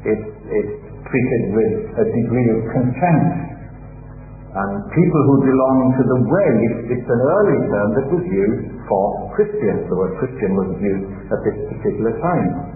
It's, 0.04 0.28
it's 0.52 0.74
treated 1.06 1.42
with 1.54 1.72
a 2.02 2.04
degree 2.12 2.48
of 2.50 2.60
contempt. 2.76 3.56
And 4.56 4.72
people 4.88 5.22
who 5.28 5.36
belong 5.44 5.78
to 6.00 6.02
the 6.02 6.20
way, 6.32 6.52
it's 6.96 7.08
an 7.08 7.22
early 7.28 7.58
term 7.68 7.88
that 7.92 8.06
was 8.08 8.24
used 8.24 8.64
for 8.88 9.04
Christians. 9.36 9.84
The 9.88 9.96
word 9.96 10.16
Christian 10.16 10.56
was 10.56 10.70
used 10.80 11.08
at 11.28 11.40
this 11.44 11.56
particular 11.76 12.16
time. 12.20 12.75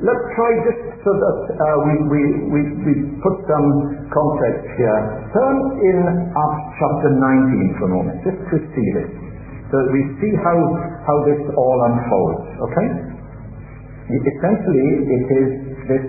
Let's 0.00 0.26
try 0.32 0.50
just 0.64 0.80
so 1.04 1.12
that 1.12 1.38
uh, 1.60 1.76
we, 1.84 1.94
we, 2.08 2.22
we, 2.48 2.60
we 2.88 2.92
put 3.20 3.36
some 3.44 3.68
context 4.08 4.64
here. 4.80 5.00
Turn 5.36 5.56
in 5.76 5.98
Acts 6.32 6.66
chapter 6.80 7.10
19 7.20 7.76
for 7.76 7.84
a 7.84 7.92
moment, 8.00 8.16
just 8.24 8.40
to 8.48 8.56
see 8.72 8.88
this. 8.96 9.12
So 9.68 9.76
we 9.92 10.00
see 10.24 10.32
how, 10.40 10.56
how 11.04 11.16
this 11.28 11.40
all 11.52 11.78
unfolds, 11.92 12.48
okay? 12.64 12.88
Essentially, 14.08 14.88
it 15.04 15.24
is 15.36 15.48
this 15.84 16.04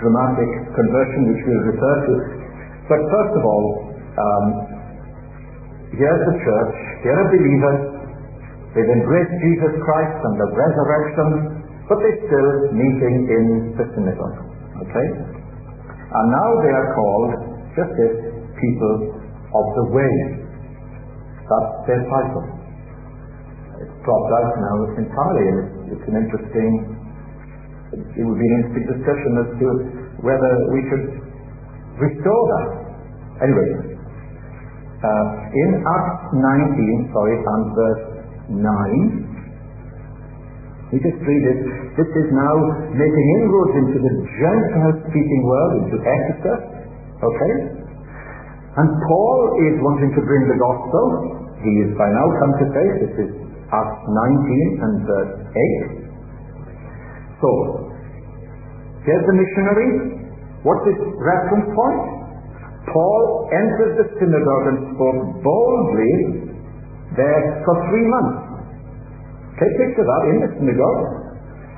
dramatic 0.00 0.50
conversion 0.72 1.36
which 1.36 1.42
we'll 1.44 1.66
refer 1.76 1.96
to. 2.08 2.14
But 2.88 3.00
first 3.04 3.32
of 3.36 3.42
all, 3.44 3.64
um, 4.16 4.46
here's 5.92 6.22
the 6.24 6.36
church, 6.40 6.74
here 7.04 7.20
are 7.20 7.28
believers, 7.28 7.80
they've 8.72 8.92
embraced 8.96 9.34
Jesus 9.44 9.76
Christ 9.84 10.18
and 10.24 10.34
the 10.40 10.48
resurrection, 10.56 11.55
but 11.86 11.96
they're 12.02 12.22
still 12.26 12.50
meeting 12.74 13.16
in 13.30 13.44
the 13.78 13.84
synagogue. 13.94 14.38
Okay? 14.82 15.08
And 16.06 16.26
now 16.30 16.48
they 16.62 16.72
are 16.74 16.88
called 16.94 17.32
just 17.78 17.92
this 17.94 18.14
people 18.58 18.94
of 19.54 19.66
the 19.78 19.86
way. 19.94 20.14
That's 21.46 21.72
their 21.86 22.02
title. 22.10 22.44
It's 23.86 23.96
dropped 24.02 24.32
out 24.34 24.52
now 24.58 24.76
entirely, 24.98 25.44
and 25.46 25.56
it's, 25.62 25.74
it's 25.94 26.06
an 26.10 26.16
interesting, 26.26 26.70
it 27.94 28.24
would 28.24 28.40
be 28.40 28.48
an 28.50 28.54
interesting 28.64 28.86
discussion 28.98 29.32
as 29.44 29.48
to 29.60 29.66
whether 30.26 30.52
we 30.72 30.80
could 30.90 31.06
restore 32.00 32.42
that. 32.56 32.68
Anyway, 33.44 33.68
uh, 35.04 35.26
in 35.52 35.70
Acts 35.84 36.24
19, 36.32 37.12
sorry, 37.12 37.36
and 37.36 37.64
verse 37.76 38.04
9, 38.48 39.25
we 40.94 41.02
just 41.02 41.18
it. 41.18 41.58
This 41.98 42.10
is 42.14 42.28
now 42.30 42.54
making 42.94 43.26
inroads 43.42 43.74
into 43.74 43.98
the 43.98 44.14
Gentile 44.38 44.94
speaking 45.10 45.42
world, 45.42 45.72
into 45.82 45.98
Ephesus. 45.98 46.62
Okay? 47.26 47.54
And 48.78 48.88
Paul 49.10 49.40
is 49.66 49.74
wanting 49.82 50.14
to 50.14 50.22
bring 50.22 50.42
the 50.46 50.58
gospel. 50.62 51.06
He 51.58 51.72
is 51.82 51.90
by 51.98 52.06
now 52.06 52.26
come 52.38 52.52
to 52.62 52.66
faith. 52.70 52.96
This 53.02 53.14
is 53.26 53.30
Acts 53.74 54.02
19 54.06 54.86
and 54.86 54.94
verse 55.10 55.34
8. 55.98 57.42
So, 57.42 57.50
here's 59.02 59.26
the 59.26 59.36
missionary. 59.42 59.90
What's 60.62 60.86
his 60.86 61.02
reference 61.18 61.66
point? 61.74 62.02
Paul 62.94 63.22
entered 63.50 63.92
the 63.98 64.06
synagogue 64.22 64.66
and 64.70 64.78
spoke 64.94 65.20
boldly 65.42 66.14
there 67.18 67.42
for 67.66 67.74
three 67.90 68.06
months. 68.06 68.45
Take 69.56 69.72
picture 69.80 70.04
that 70.04 70.22
in 70.28 70.36
the 70.44 70.50
synagogue, 70.60 71.02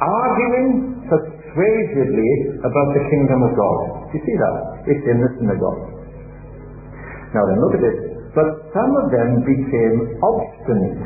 arguing 0.02 0.68
persuasively 1.06 2.30
about 2.58 2.88
the 2.94 3.02
kingdom 3.06 3.38
of 3.47 3.52
God. 3.54 3.78
You 4.14 4.20
see 4.26 4.35
that? 4.35 4.56
It's 4.90 5.04
in 5.06 5.18
the 5.23 5.30
synagogue. 5.38 5.82
Now 7.38 7.47
then, 7.47 7.58
look 7.62 7.78
at 7.78 7.82
this. 7.87 7.99
But 8.35 8.49
some 8.75 8.90
of 8.99 9.06
them 9.14 9.47
became 9.47 9.97
obstinate. 10.23 11.02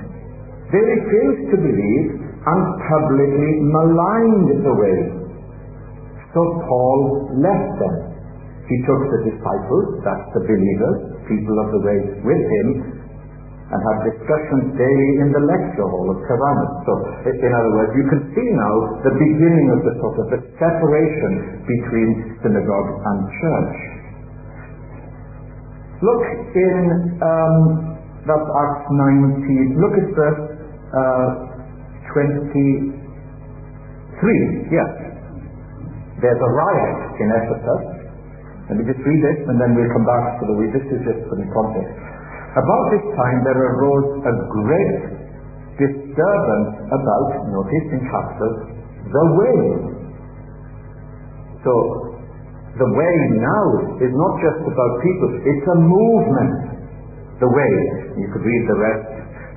They 0.72 0.80
refused 0.80 1.52
to 1.52 1.56
believe 1.60 2.06
and 2.24 2.62
publicly 2.88 3.52
maligned 3.68 4.64
the 4.64 4.74
way. 4.74 4.98
So 6.32 6.40
Paul 6.64 7.28
left 7.36 7.72
them. 7.76 7.96
He 8.64 8.76
took 8.88 9.02
the 9.12 9.20
disciples, 9.28 10.00
that's 10.00 10.28
the 10.32 10.42
believers, 10.48 11.20
people 11.28 11.56
of 11.60 11.68
the 11.76 11.82
way, 11.84 11.98
with 12.24 12.40
him, 12.40 12.68
and 13.72 13.80
have 13.80 13.98
discussions 14.04 14.76
daily 14.76 15.10
in 15.24 15.32
the 15.32 15.42
lecture 15.48 15.88
hall 15.88 16.12
of 16.12 16.20
Tyrannus. 16.28 16.72
So, 16.84 16.92
in 17.24 17.52
other 17.56 17.72
words, 17.72 17.92
you 17.96 18.04
can 18.12 18.20
see 18.36 18.48
now 18.52 18.74
the 19.00 19.16
beginning 19.16 19.66
of 19.72 19.80
the 19.88 19.92
sort 19.96 20.16
of 20.20 20.26
the 20.28 20.40
separation 20.60 21.64
between 21.64 22.36
synagogue 22.44 22.90
and 23.00 23.18
church. 23.40 23.76
Look 26.04 26.24
in 26.52 27.16
um, 27.24 27.56
that's 28.28 28.48
Acts 28.54 28.86
19. 28.86 29.82
Look 29.82 29.94
at 29.98 30.08
verse 30.14 30.42
uh, 30.92 31.28
23. 32.12 32.92
Yes. 34.70 34.90
There's 36.20 36.38
a 36.38 36.50
riot 36.54 36.98
in 37.18 37.28
Ephesus. 37.34 37.82
Let 38.70 38.78
me 38.78 38.84
just 38.86 39.02
read 39.02 39.20
this 39.26 39.42
and 39.48 39.58
then 39.58 39.74
we'll 39.74 39.90
come 39.90 40.06
back 40.06 40.38
to 40.38 40.46
the 40.46 40.54
This 40.70 40.86
is 40.86 41.02
just 41.02 41.18
for 41.26 41.34
the 41.34 41.50
context. 41.50 42.11
About 42.52 42.84
this 42.92 43.04
time 43.16 43.38
there 43.48 43.56
arose 43.56 44.08
a 44.28 44.34
great 44.52 45.00
disturbance 45.80 46.72
about, 46.92 47.28
notice 47.48 47.86
in 47.96 48.00
capitals, 48.12 48.58
the 49.08 49.26
way. 49.40 49.60
So, 51.64 51.72
the 52.76 52.88
way 52.88 53.14
now 53.40 53.64
is 54.04 54.12
not 54.12 54.32
just 54.44 54.60
about 54.68 54.92
people, 55.00 55.28
it's 55.48 55.66
a 55.68 55.78
movement. 55.80 56.54
The 57.40 57.48
way. 57.48 57.74
You 58.20 58.28
could 58.30 58.44
read 58.44 58.62
the 58.70 58.78
rest 58.78 59.08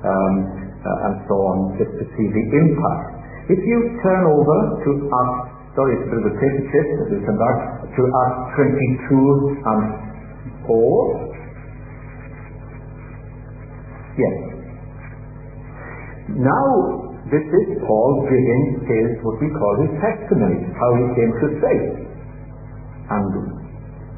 um, 0.02 0.34
uh, 0.82 1.06
and 1.06 1.14
so 1.30 1.34
on 1.38 1.56
just 1.78 1.92
to 2.00 2.04
see 2.16 2.26
the 2.32 2.44
impact. 2.64 3.52
If 3.52 3.60
you 3.62 3.78
turn 4.02 4.26
over 4.26 4.58
to 4.82 4.90
Acts 5.06 5.56
Sorry, 5.76 5.92
it's 5.92 6.08
a 6.08 6.16
bit 6.16 6.24
of 6.24 6.32
a 6.32 6.36
paper 6.40 6.64
come 7.20 7.36
back 7.36 7.58
to 7.84 8.00
Acts 8.00 8.56
22 8.56 9.60
and 9.60 9.82
4. 10.64 11.45
Yes. 14.16 14.36
Now, 16.40 16.66
this 17.28 17.42
is 17.42 17.66
Paul 17.84 18.12
giving 18.24 18.86
his, 18.88 19.18
what 19.20 19.36
we 19.42 19.50
call 19.52 19.74
his 19.82 19.92
testimony, 20.00 20.62
how 20.72 20.90
he 20.96 21.06
came 21.14 21.32
to 21.42 21.46
faith. 21.60 21.88
And 23.12 23.30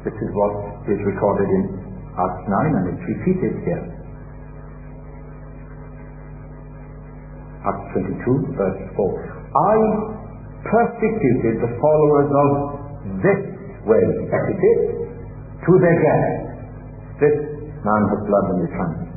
this 0.07 0.15
is 0.15 0.29
what 0.33 0.87
is 0.87 0.99
recorded 1.03 1.49
in 1.51 1.63
Acts 2.15 2.45
9 2.47 2.79
and 2.79 2.85
it's 2.95 3.05
repeated 3.11 3.53
here. 3.67 3.85
Acts 7.67 7.91
22, 7.91 8.55
verse 8.55 8.81
4. 8.95 9.03
I 9.51 9.75
persecuted 10.63 11.59
the 11.59 11.71
followers 11.81 12.29
of 12.31 12.49
this 13.19 13.41
way, 13.83 14.05
etiquette, 14.31 14.83
to 15.65 15.71
their 15.81 15.97
death. 15.97 16.29
This 17.19 17.37
man 17.83 18.01
has 18.15 18.19
blood 18.23 18.45
on 18.53 18.57
his 18.63 18.73
hands. 18.79 19.08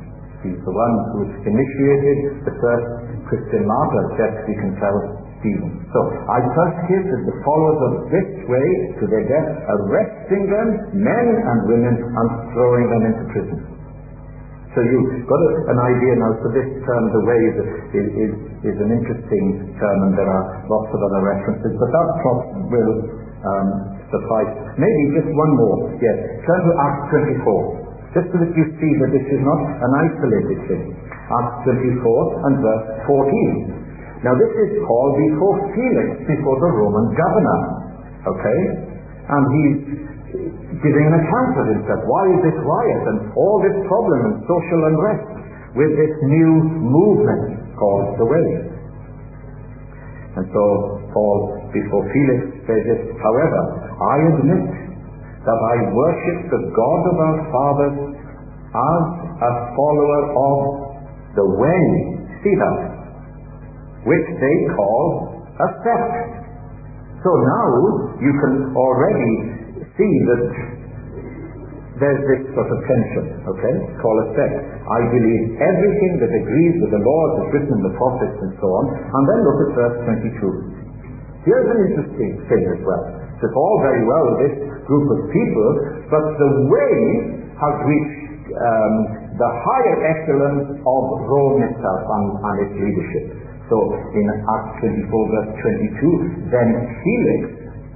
He's 0.43 0.59
the 0.59 0.75
one 0.75 0.95
who 1.15 1.19
initiated 1.47 2.43
the 2.43 2.55
first 2.59 2.87
Christian 3.31 3.63
martyr, 3.63 4.03
just 4.19 4.35
we 4.43 4.55
can 4.59 4.75
tell 4.75 4.97
Stephen. 5.39 5.71
So 5.95 5.99
I 6.27 6.39
persecuted 6.51 7.19
the 7.27 7.35
followers 7.47 7.79
of 7.79 7.91
this 8.11 8.29
way 8.51 8.67
to 8.99 9.03
their 9.07 9.25
death, 9.27 9.49
arresting 9.71 10.43
them, 10.51 10.67
men 10.99 11.27
and 11.31 11.59
women, 11.67 11.95
and 11.95 12.27
throwing 12.51 12.87
them 12.91 13.03
into 13.07 13.23
prison. 13.31 13.59
So 14.73 14.81
you've 14.81 15.29
got 15.29 15.37
a, 15.37 15.51
an 15.69 15.79
idea 15.79 16.13
now. 16.17 16.31
So 16.41 16.49
this 16.49 16.69
term, 16.81 17.03
the 17.13 17.23
way, 17.29 17.39
is, 17.45 17.57
is, 17.93 18.33
is, 18.73 18.77
an 18.81 18.89
interesting 18.89 19.45
term, 19.77 19.97
and 20.09 20.13
there 20.17 20.25
are 20.25 20.45
lots 20.65 20.89
of 20.89 20.99
other 20.99 21.21
references. 21.29 21.71
But 21.77 21.89
that 21.93 22.09
will 22.73 22.93
um, 23.45 23.67
suffice. 24.09 24.51
Maybe 24.81 25.01
just 25.13 25.29
one 25.29 25.51
more. 25.61 25.77
Yes. 26.01 26.17
Turn 26.49 26.61
to 26.65 26.71
Acts 26.89 27.05
24 27.45 27.82
just 28.13 28.29
so 28.29 28.37
that 28.37 28.53
you 28.53 28.65
see 28.77 28.91
that 29.01 29.09
this 29.09 29.25
is 29.25 29.41
not 29.41 29.61
an 29.61 29.91
isolated 30.05 30.59
thing. 30.69 30.85
Acts 31.33 31.65
24 31.65 32.45
and 32.45 32.53
verse 32.61 32.87
14. 33.09 33.83
Now 34.21 34.37
this 34.37 34.53
is 34.53 34.69
Paul 34.85 35.09
before 35.17 35.55
Felix, 35.73 36.07
before 36.29 36.57
the 36.61 36.71
Roman 36.77 37.05
governor. 37.17 37.59
Okay? 38.23 38.61
And 39.33 39.43
he's 39.51 39.79
giving 40.79 41.05
an 41.09 41.15
account 41.17 41.53
of 41.57 41.65
himself. 41.73 42.01
Why 42.05 42.23
is 42.37 42.39
this 42.45 42.57
riot 42.61 43.03
and 43.09 43.17
all 43.33 43.57
this 43.65 43.77
problem 43.89 44.19
and 44.29 44.35
social 44.45 44.79
unrest 44.93 45.27
with 45.73 45.91
this 45.97 46.13
new 46.29 46.51
movement 46.85 47.75
called 47.75 48.15
the 48.21 48.27
Way? 48.29 48.47
And 50.37 50.45
so 50.49 50.63
Paul, 51.13 51.69
before 51.73 52.05
Felix, 52.09 52.61
says 52.65 52.81
this, 52.89 53.01
however, 53.21 53.61
I 54.01 54.15
admit 54.33 54.92
that 55.43 55.59
I 55.59 55.75
worship 55.91 56.39
the 56.47 56.61
God 56.71 57.01
of 57.11 57.15
our 57.19 57.37
fathers 57.51 57.97
as 58.73 59.03
a 59.43 59.51
follower 59.75 60.21
of 60.33 60.57
the 61.35 61.47
way, 61.59 61.83
that, 62.43 62.79
which 64.03 64.27
they 64.35 64.57
call 64.75 65.31
a 65.47 65.67
sect. 65.79 66.15
So 67.23 67.31
now 67.31 67.67
you 68.19 68.33
can 68.43 68.75
already 68.75 69.33
see 69.95 70.13
that 70.27 70.43
there's 72.03 72.23
this 72.27 72.41
sort 72.51 72.67
of 72.67 72.79
tension, 72.83 73.25
okay? 73.47 73.75
Call 74.03 74.15
a 74.19 74.27
sect. 74.35 74.59
I 74.59 74.99
believe 75.07 75.43
everything 75.55 76.13
that 76.19 76.31
agrees 76.35 76.75
with 76.83 76.91
the 76.91 76.99
laws 76.99 77.31
that's 77.39 77.51
written 77.55 77.73
in 77.79 77.83
the 77.87 77.95
prophets 77.95 78.37
and 78.43 78.51
so 78.59 78.67
on. 78.67 78.85
And 78.91 79.23
then 79.23 79.39
look 79.47 79.59
at 79.63 79.69
verse 79.71 79.97
22. 80.03 81.47
Here's 81.47 81.67
an 81.71 81.79
interesting 81.87 82.31
thing 82.51 82.63
as 82.75 82.81
well. 82.83 83.22
It's 83.43 83.57
all 83.59 83.77
very 83.83 84.03
well 84.07 84.23
with 84.31 84.39
this 84.47 84.55
group 84.87 85.05
of 85.11 85.19
people, 85.35 85.69
but 86.07 86.23
the 86.39 86.51
way 86.71 86.95
has 87.59 87.75
reached 87.83 88.23
um, 88.55 88.93
the 89.35 89.49
higher 89.67 89.97
excellence 90.07 90.79
of 90.79 91.03
Rome 91.27 91.59
itself 91.67 92.01
and, 92.07 92.25
and 92.39 92.55
its 92.63 92.73
leadership. 92.79 93.25
So 93.67 93.77
in 94.15 94.25
Acts 94.29 94.79
24 94.79 95.35
verse 95.35 95.51
22, 95.59 96.51
then 96.51 96.69
Felix, 97.03 97.41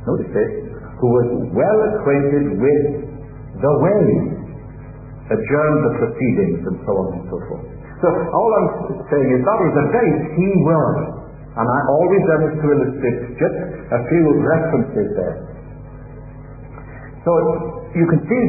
notice 0.08 0.32
this, 0.36 0.52
who 1.00 1.08
was 1.13 1.28
well 1.54 1.80
acquainted 1.93 2.58
with 2.58 2.84
the 3.62 3.74
way, 3.86 4.04
adjourned 5.28 5.82
the 5.84 5.93
proceedings 6.00 6.60
and 6.65 6.78
so 6.88 6.91
on 6.95 7.08
and 7.19 7.24
so 7.30 7.38
forth. 7.52 7.65
So 8.02 8.08
all 8.10 8.52
I'm 8.54 8.69
saying 9.10 9.30
is 9.34 9.41
that 9.41 9.60
is 9.65 9.76
a 9.76 9.86
very 9.89 10.13
key 10.38 10.54
word. 10.63 11.16
And 11.58 11.65
I 11.65 11.80
always 11.89 12.22
is 12.22 12.54
to 12.62 12.67
illustrate 12.70 13.20
just 13.41 13.58
a 13.89 14.00
few 14.13 14.26
references 14.46 15.10
there. 15.17 15.38
So 17.26 17.32
you 17.98 18.06
can 18.06 18.22
see 18.30 18.43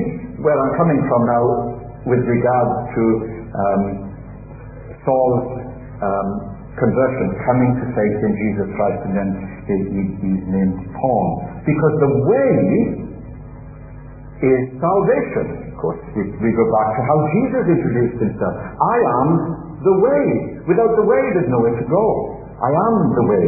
where 0.45 0.55
I'm 0.55 0.75
coming 0.77 1.01
from 1.09 1.23
now 1.25 1.45
with 2.05 2.23
regard 2.29 2.69
to 2.93 3.05
um, 3.49 3.83
Saul's 5.09 5.49
um, 6.05 6.29
conversion, 6.77 7.27
coming 7.49 7.71
to 7.81 7.85
faith 7.97 8.19
in 8.23 8.33
Jesus 8.37 8.69
Christ, 8.77 9.01
and 9.09 9.15
then 9.17 9.31
he, 9.67 9.77
he, 9.89 10.03
he's 10.23 10.45
named 10.47 10.79
Paul. 11.01 11.27
Because 11.67 11.95
the 12.05 12.13
way 12.29 12.53
is 14.39 14.61
salvation. 14.79 15.75
Of 15.75 15.77
course, 15.83 15.99
we, 16.15 16.23
we 16.39 16.51
go 16.55 16.67
back 16.71 16.89
to 16.93 17.03
how 17.03 17.19
Jesus 17.35 17.65
introduced 17.67 18.19
himself. 18.23 18.55
I 18.79 18.97
am 19.25 19.29
the 19.83 19.97
way. 20.07 20.23
Without 20.71 20.93
the 20.95 21.07
way, 21.07 21.23
there's 21.35 21.51
nowhere 21.51 21.75
to 21.75 21.87
go. 21.87 22.07
I 22.59 22.71
am 22.75 22.95
the 23.15 23.25
way. 23.31 23.47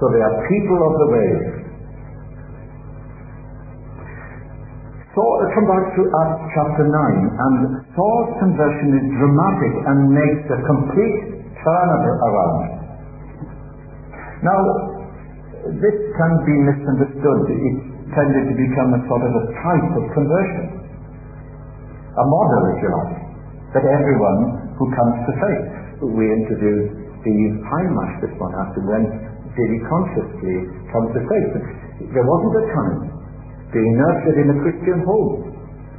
So 0.00 0.08
they 0.08 0.22
are 0.24 0.36
people 0.48 0.80
of 0.88 0.92
the 0.96 1.08
way. 1.12 1.30
Saul, 5.12 5.38
come 5.52 5.66
back 5.66 5.84
to 5.98 6.02
Acts 6.06 6.44
chapter 6.54 6.84
9, 6.86 6.94
and 6.94 7.56
Saul's 7.92 8.30
conversion 8.38 8.88
is 8.94 9.06
dramatic 9.18 9.74
and 9.84 9.98
makes 10.14 10.46
a 10.48 10.58
complete 10.62 11.18
turn 11.58 11.88
around. 11.98 12.60
Now, 14.46 14.60
this 15.74 15.96
can 16.14 16.32
be 16.46 16.54
misunderstood. 16.70 17.40
It 17.50 17.76
tended 18.14 18.44
to 18.48 18.54
become 18.54 18.94
a 18.94 19.00
sort 19.10 19.26
of 19.26 19.32
a 19.34 19.44
type 19.58 19.90
of 19.98 20.04
conversion, 20.14 20.66
a 22.14 22.24
model, 22.24 22.62
if 22.72 22.78
you 22.80 22.90
like, 22.94 23.18
that 23.74 23.84
everyone 23.84 24.72
who 24.78 24.86
comes 24.94 25.16
to 25.26 25.32
faith. 25.36 25.66
We 26.14 26.30
interviewed 26.30 27.07
Steve 27.28 27.60
Heinmash 27.60 28.24
this 28.24 28.32
one 28.40 28.56
after 28.56 28.80
when 28.88 29.04
did 29.52 29.68
he 29.68 29.78
consciously 29.84 30.56
come 30.88 31.12
to 31.12 31.20
faith? 31.28 31.52
There 32.08 32.24
wasn't 32.24 32.56
a 32.56 32.64
time 32.72 32.98
being 33.68 33.92
nurtured 34.00 34.38
in 34.40 34.48
a 34.48 34.56
Christian 34.64 35.04
home. 35.04 35.52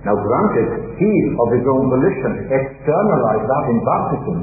Now 0.09 0.17
granted, 0.17 0.97
he 0.97 1.11
of 1.37 1.47
his 1.53 1.65
own 1.69 1.85
volition 1.93 2.49
externalized 2.49 3.45
that 3.45 3.65
in 3.69 3.77
baptism, 3.85 4.37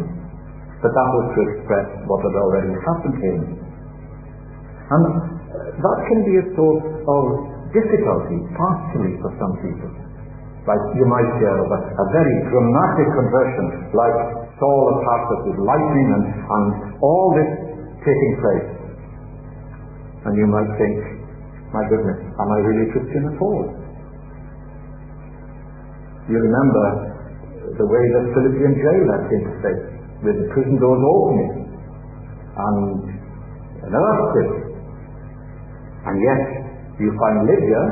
but 0.79 0.95
that 0.95 1.09
was 1.11 1.27
to 1.35 1.41
express 1.51 1.87
what 2.07 2.23
had 2.23 2.37
already 2.39 2.71
happened 2.87 3.17
to 3.19 3.23
him. 3.35 3.41
And 4.87 5.05
uh, 5.11 5.19
that 5.83 5.99
can 6.07 6.21
be 6.23 6.35
a 6.39 6.47
source 6.55 6.87
of 6.87 7.23
difficulty, 7.75 8.47
partially 8.55 9.19
for 9.19 9.35
some 9.43 9.59
people. 9.59 9.91
Like 10.71 10.83
you 10.95 11.07
might 11.11 11.27
hear 11.43 11.51
of 11.51 11.67
a, 11.67 11.81
a 11.83 12.07
very 12.15 12.37
dramatic 12.47 13.09
conversion, 13.11 13.67
like 13.91 14.46
Saul 14.57 14.83
of 14.89 14.97
Tarsus 15.05 15.41
with 15.53 15.59
lightning 15.65 16.09
and, 16.17 16.25
and 16.33 16.67
all 17.05 17.37
this 17.37 17.51
taking 18.01 18.35
place. 18.41 18.69
And 20.25 20.33
you 20.35 20.47
might 20.49 20.71
think, 20.81 20.97
my 21.71 21.85
goodness, 21.93 22.19
am 22.25 22.49
I 22.51 22.59
really 22.65 22.89
a 22.89 22.93
Christian 22.97 23.23
at 23.31 23.37
all? 23.37 23.65
You 26.27 26.39
remember 26.41 26.87
the 27.77 27.87
way 27.87 28.05
that 28.17 28.25
Philippian 28.35 28.75
jailer 28.81 29.21
came 29.29 29.45
to 29.47 29.55
faith, 29.63 29.85
with 30.25 30.37
the 30.41 30.49
prison 30.55 30.81
doors 30.81 31.03
opening 31.05 31.53
and 32.57 32.79
an 33.87 33.93
earthquake. 33.93 34.57
And 36.07 36.17
yet, 36.23 36.43
you 36.99 37.13
find 37.21 37.45
Lydia 37.45 37.83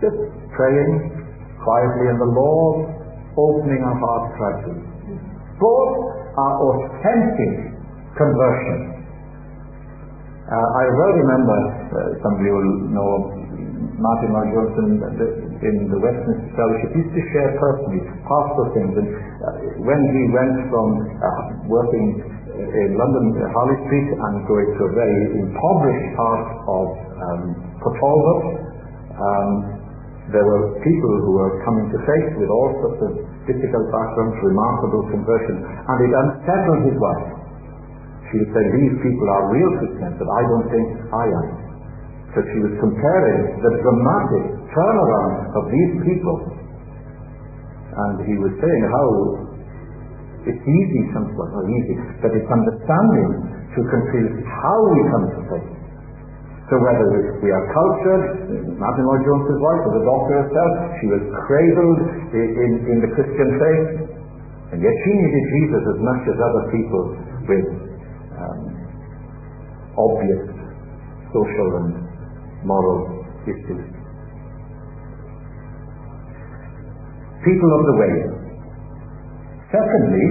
just 0.00 0.18
praying 0.56 0.92
quietly 1.62 2.06
and 2.10 2.18
the 2.18 2.32
Lord 2.32 2.76
opening 3.36 3.80
her 3.84 3.96
heart 4.00 4.24
gradually. 4.38 4.91
Both 5.62 5.94
are 6.34 6.54
authentic 6.58 7.52
conversions. 8.18 8.98
Uh, 10.42 10.58
I 10.58 10.84
well 10.90 11.14
remember, 11.22 11.58
uh, 11.62 11.98
some 12.18 12.32
of 12.34 12.40
you 12.42 12.50
will 12.50 12.74
know 12.90 13.10
Martin 14.02 14.34
Mark 14.34 14.50
Johnson 14.50 14.98
in 15.62 15.76
the 15.86 15.98
Westminster 16.02 16.50
Fellowship 16.58 16.90
used 16.98 17.14
to 17.14 17.22
share 17.30 17.54
personally 17.62 18.02
pastoral 18.26 18.68
things. 18.74 18.92
And 18.98 19.08
uh, 19.14 19.86
when 19.86 20.00
he 20.10 20.22
went 20.34 20.56
from 20.66 20.88
uh, 20.98 21.30
working 21.70 22.06
in 22.58 22.88
London, 22.98 23.24
uh, 23.38 23.46
Harley 23.54 23.78
Street, 23.86 24.08
and 24.18 24.34
going 24.50 24.66
to 24.66 24.82
a 24.82 24.92
very 24.98 25.22
impoverished 25.46 26.10
part 26.18 26.46
of 26.66 26.86
um, 27.22 27.42
Port 27.78 27.96
um, 29.14 29.50
there 30.34 30.46
were 30.46 30.74
people 30.82 31.14
who 31.22 31.32
were 31.38 31.54
coming 31.62 31.86
to 31.90 31.98
faith 32.02 32.30
with 32.38 32.50
all 32.50 32.70
sorts 32.82 33.00
of 33.06 33.31
difficult 33.46 33.86
backgrounds, 33.90 34.36
remarkable 34.42 35.02
conversions, 35.10 35.62
and 35.62 35.96
it 36.02 36.12
unsettled 36.12 36.82
his 36.86 36.96
wife. 36.98 37.26
She 38.30 38.40
would 38.40 38.52
say, 38.54 38.64
these 38.80 38.96
people 39.04 39.26
are 39.28 39.42
real 39.52 39.72
Christians, 39.82 40.16
but 40.16 40.28
I 40.30 40.42
don't 40.48 40.68
think 40.72 40.86
I 41.12 41.26
am. 41.28 41.48
So 42.32 42.40
she 42.48 42.58
was 42.64 42.72
comparing 42.80 43.40
the 43.60 43.72
dramatic 43.84 44.44
turnaround 44.72 45.52
of 45.52 45.64
these 45.68 45.92
people. 46.00 46.38
And 47.92 48.24
he 48.24 48.40
was 48.40 48.56
saying 48.56 48.84
how 48.88 49.08
it's 50.48 50.64
easy 50.64 51.02
sometimes, 51.12 51.36
not 51.36 51.66
easy, 51.68 51.94
but 52.24 52.32
it's 52.32 52.48
understanding 52.48 53.30
to 53.76 53.80
confuse 53.84 54.34
how 54.48 54.78
we 54.90 55.00
come 55.12 55.24
to 55.28 55.40
faith. 55.52 55.81
So 56.72 56.80
whether 56.80 57.36
we 57.44 57.52
are 57.52 57.66
cultured, 57.68 58.48
Martyn 58.80 59.04
Lloyd-Jones' 59.04 59.60
wife 59.60 59.82
was 59.92 59.92
a 59.92 60.04
doctor 60.08 60.34
herself, 60.40 60.72
she 61.04 61.06
was 61.12 61.20
cradled 61.44 62.00
in, 62.32 62.48
in, 62.48 62.70
in 62.96 62.98
the 63.04 63.12
Christian 63.12 63.48
faith, 63.60 64.08
and 64.72 64.80
yet 64.80 64.94
she 65.04 65.12
needed 65.12 65.44
Jesus 65.52 65.82
as 65.84 65.98
much 66.00 66.22
as 66.32 66.36
other 66.40 66.64
people 66.72 67.04
with 67.44 67.66
um, 68.40 68.60
obvious 70.00 70.48
social 71.28 71.68
and 71.76 72.08
moral 72.64 73.20
issues. 73.44 73.84
People 77.44 77.70
of 77.76 77.82
the 77.84 77.96
way. 78.00 78.14
Secondly, 79.68 80.26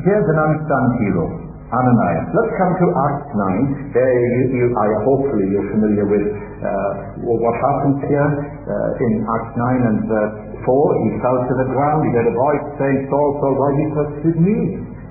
here's 0.00 0.28
an 0.32 0.38
unsung 0.48 0.86
hero, 1.04 1.43
Ananias. 1.74 2.26
Let's 2.30 2.54
come 2.54 2.72
to 2.78 2.86
Acts 3.10 3.30
9. 3.34 3.94
There 3.94 4.14
you, 4.14 4.42
you, 4.54 4.64
I, 4.78 4.86
hopefully 5.02 5.46
you're 5.50 5.70
familiar 5.74 6.06
with 6.06 6.24
uh, 6.30 7.26
what 7.26 7.54
happens 7.58 7.98
here 8.06 8.30
uh, 8.30 9.04
in 9.04 9.12
Acts 9.26 9.54
9 9.58 9.90
and 9.90 9.98
verse 10.06 10.34
4. 10.62 11.02
He 11.02 11.08
fell 11.18 11.38
to 11.42 11.54
the 11.58 11.68
ground. 11.74 11.98
He 12.06 12.10
heard 12.14 12.30
a 12.30 12.36
voice 12.38 12.64
saying, 12.78 12.98
Saul, 13.10 13.28
Saul, 13.42 13.54
why 13.58 13.68
do 13.74 13.78
you 13.82 13.90
persecute 13.90 14.38
me? 14.38 14.58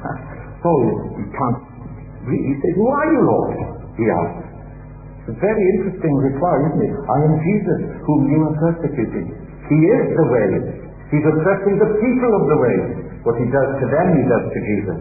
Saul, 0.63 0.83
he 1.19 1.25
can't 1.35 1.73
he 2.23 2.55
says, 2.63 2.73
Who 2.79 2.87
are 2.87 3.07
you, 3.11 3.21
Lord? 3.27 3.51
He 3.99 4.05
asked. 4.07 4.47
It's 5.23 5.35
a 5.35 5.39
very 5.39 5.63
interesting 5.75 6.15
reply, 6.19 6.55
isn't 6.71 6.83
it? 6.83 6.95
I 6.95 7.17
am 7.19 7.33
Jesus, 7.39 7.79
whom 8.07 8.21
you 8.31 8.39
are 8.47 8.55
persecuting. 8.59 9.27
He 9.71 9.79
is 9.87 10.03
the 10.15 10.27
way. 10.31 10.49
He's 11.11 11.23
oppressing 11.23 11.79
the 11.79 11.91
people 11.99 12.31
of 12.31 12.43
the 12.47 12.57
way. 12.59 12.77
What 13.23 13.39
he 13.39 13.47
does 13.47 13.69
to 13.79 13.85
them, 13.87 14.07
he 14.19 14.23
does 14.27 14.45
to 14.51 14.59
Jesus. 14.67 14.99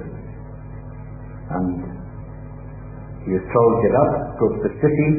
And 1.51 2.03
is 3.27 3.45
told, 3.55 3.73
get 3.87 3.95
up, 3.95 4.13
go 4.43 4.47
to 4.51 4.61
the 4.67 4.73
city, 4.83 5.11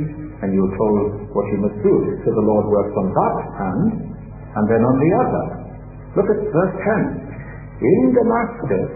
and 0.44 0.52
you're 0.52 0.76
told 0.76 1.24
what 1.32 1.46
you 1.56 1.60
must 1.64 1.80
do. 1.80 1.96
So 2.24 2.36
the 2.36 2.46
Lord 2.48 2.68
works 2.68 2.92
on 3.00 3.08
that 3.16 3.36
hand, 3.56 3.90
and 4.60 4.64
then 4.68 4.82
on 4.84 4.96
the 5.00 5.12
other. 5.24 5.46
Look 6.20 6.28
at 6.28 6.40
verse 6.52 6.76
10. 6.84 7.80
In 7.80 8.02
Damascus, 8.12 8.92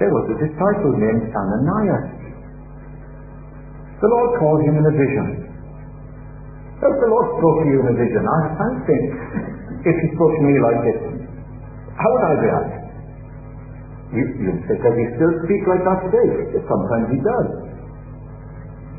there 0.00 0.08
was 0.08 0.24
a 0.32 0.36
disciple 0.48 0.92
named 0.96 1.28
Ananias. 1.28 2.08
The 4.00 4.08
Lord 4.08 4.30
called 4.40 4.60
him 4.64 4.76
in 4.80 4.84
a 4.84 4.94
vision. 4.96 5.28
If 6.76 6.94
the 7.00 7.08
Lord 7.08 7.26
spoke 7.40 7.56
to 7.64 7.66
you 7.68 7.78
in 7.80 7.88
a 7.88 7.96
vision, 7.96 8.22
I, 8.24 8.40
I 8.52 8.68
think 8.84 9.04
if 9.92 9.96
he 9.96 10.06
spoke 10.12 10.32
to 10.36 10.42
me 10.44 10.54
like 10.60 10.80
this, 10.88 11.00
how 11.96 12.08
would 12.12 12.24
I 12.28 12.32
react? 12.44 12.85
You, 14.16 14.24
you 14.40 14.50
say, 14.64 14.80
does 14.80 14.96
he 14.96 15.06
still 15.20 15.34
speak 15.44 15.62
like 15.68 15.84
that 15.84 16.00
today? 16.08 16.28
Sometimes 16.64 17.06
he 17.12 17.20
does. 17.20 17.48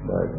But 0.06 0.30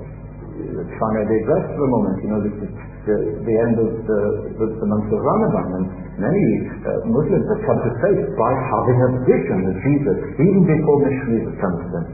trying 0.98 1.16
to 1.18 1.26
digress 1.26 1.64
for 1.74 1.82
a 1.82 1.90
moment, 1.90 2.16
you 2.22 2.30
know, 2.30 2.40
this 2.46 2.56
is 2.62 2.70
the, 3.06 3.16
the 3.42 3.56
end 3.58 3.74
of 3.78 3.90
the, 4.06 4.20
the, 4.58 4.66
the 4.78 4.86
month 4.86 5.08
of 5.10 5.18
Ramadan, 5.18 5.66
and 5.80 5.84
many 6.18 6.44
uh, 6.82 7.02
Muslims 7.08 7.46
have 7.46 7.62
come 7.64 7.78
to 7.80 7.92
faith 8.04 8.22
by 8.36 8.52
having 8.52 8.98
a 9.02 9.10
vision 9.24 9.60
of 9.66 9.74
Jesus, 9.82 10.16
even 10.38 10.62
before 10.66 10.96
missionaries 11.06 11.46
have 11.48 11.58
come 11.62 11.74
to 11.78 11.88
them. 11.94 12.06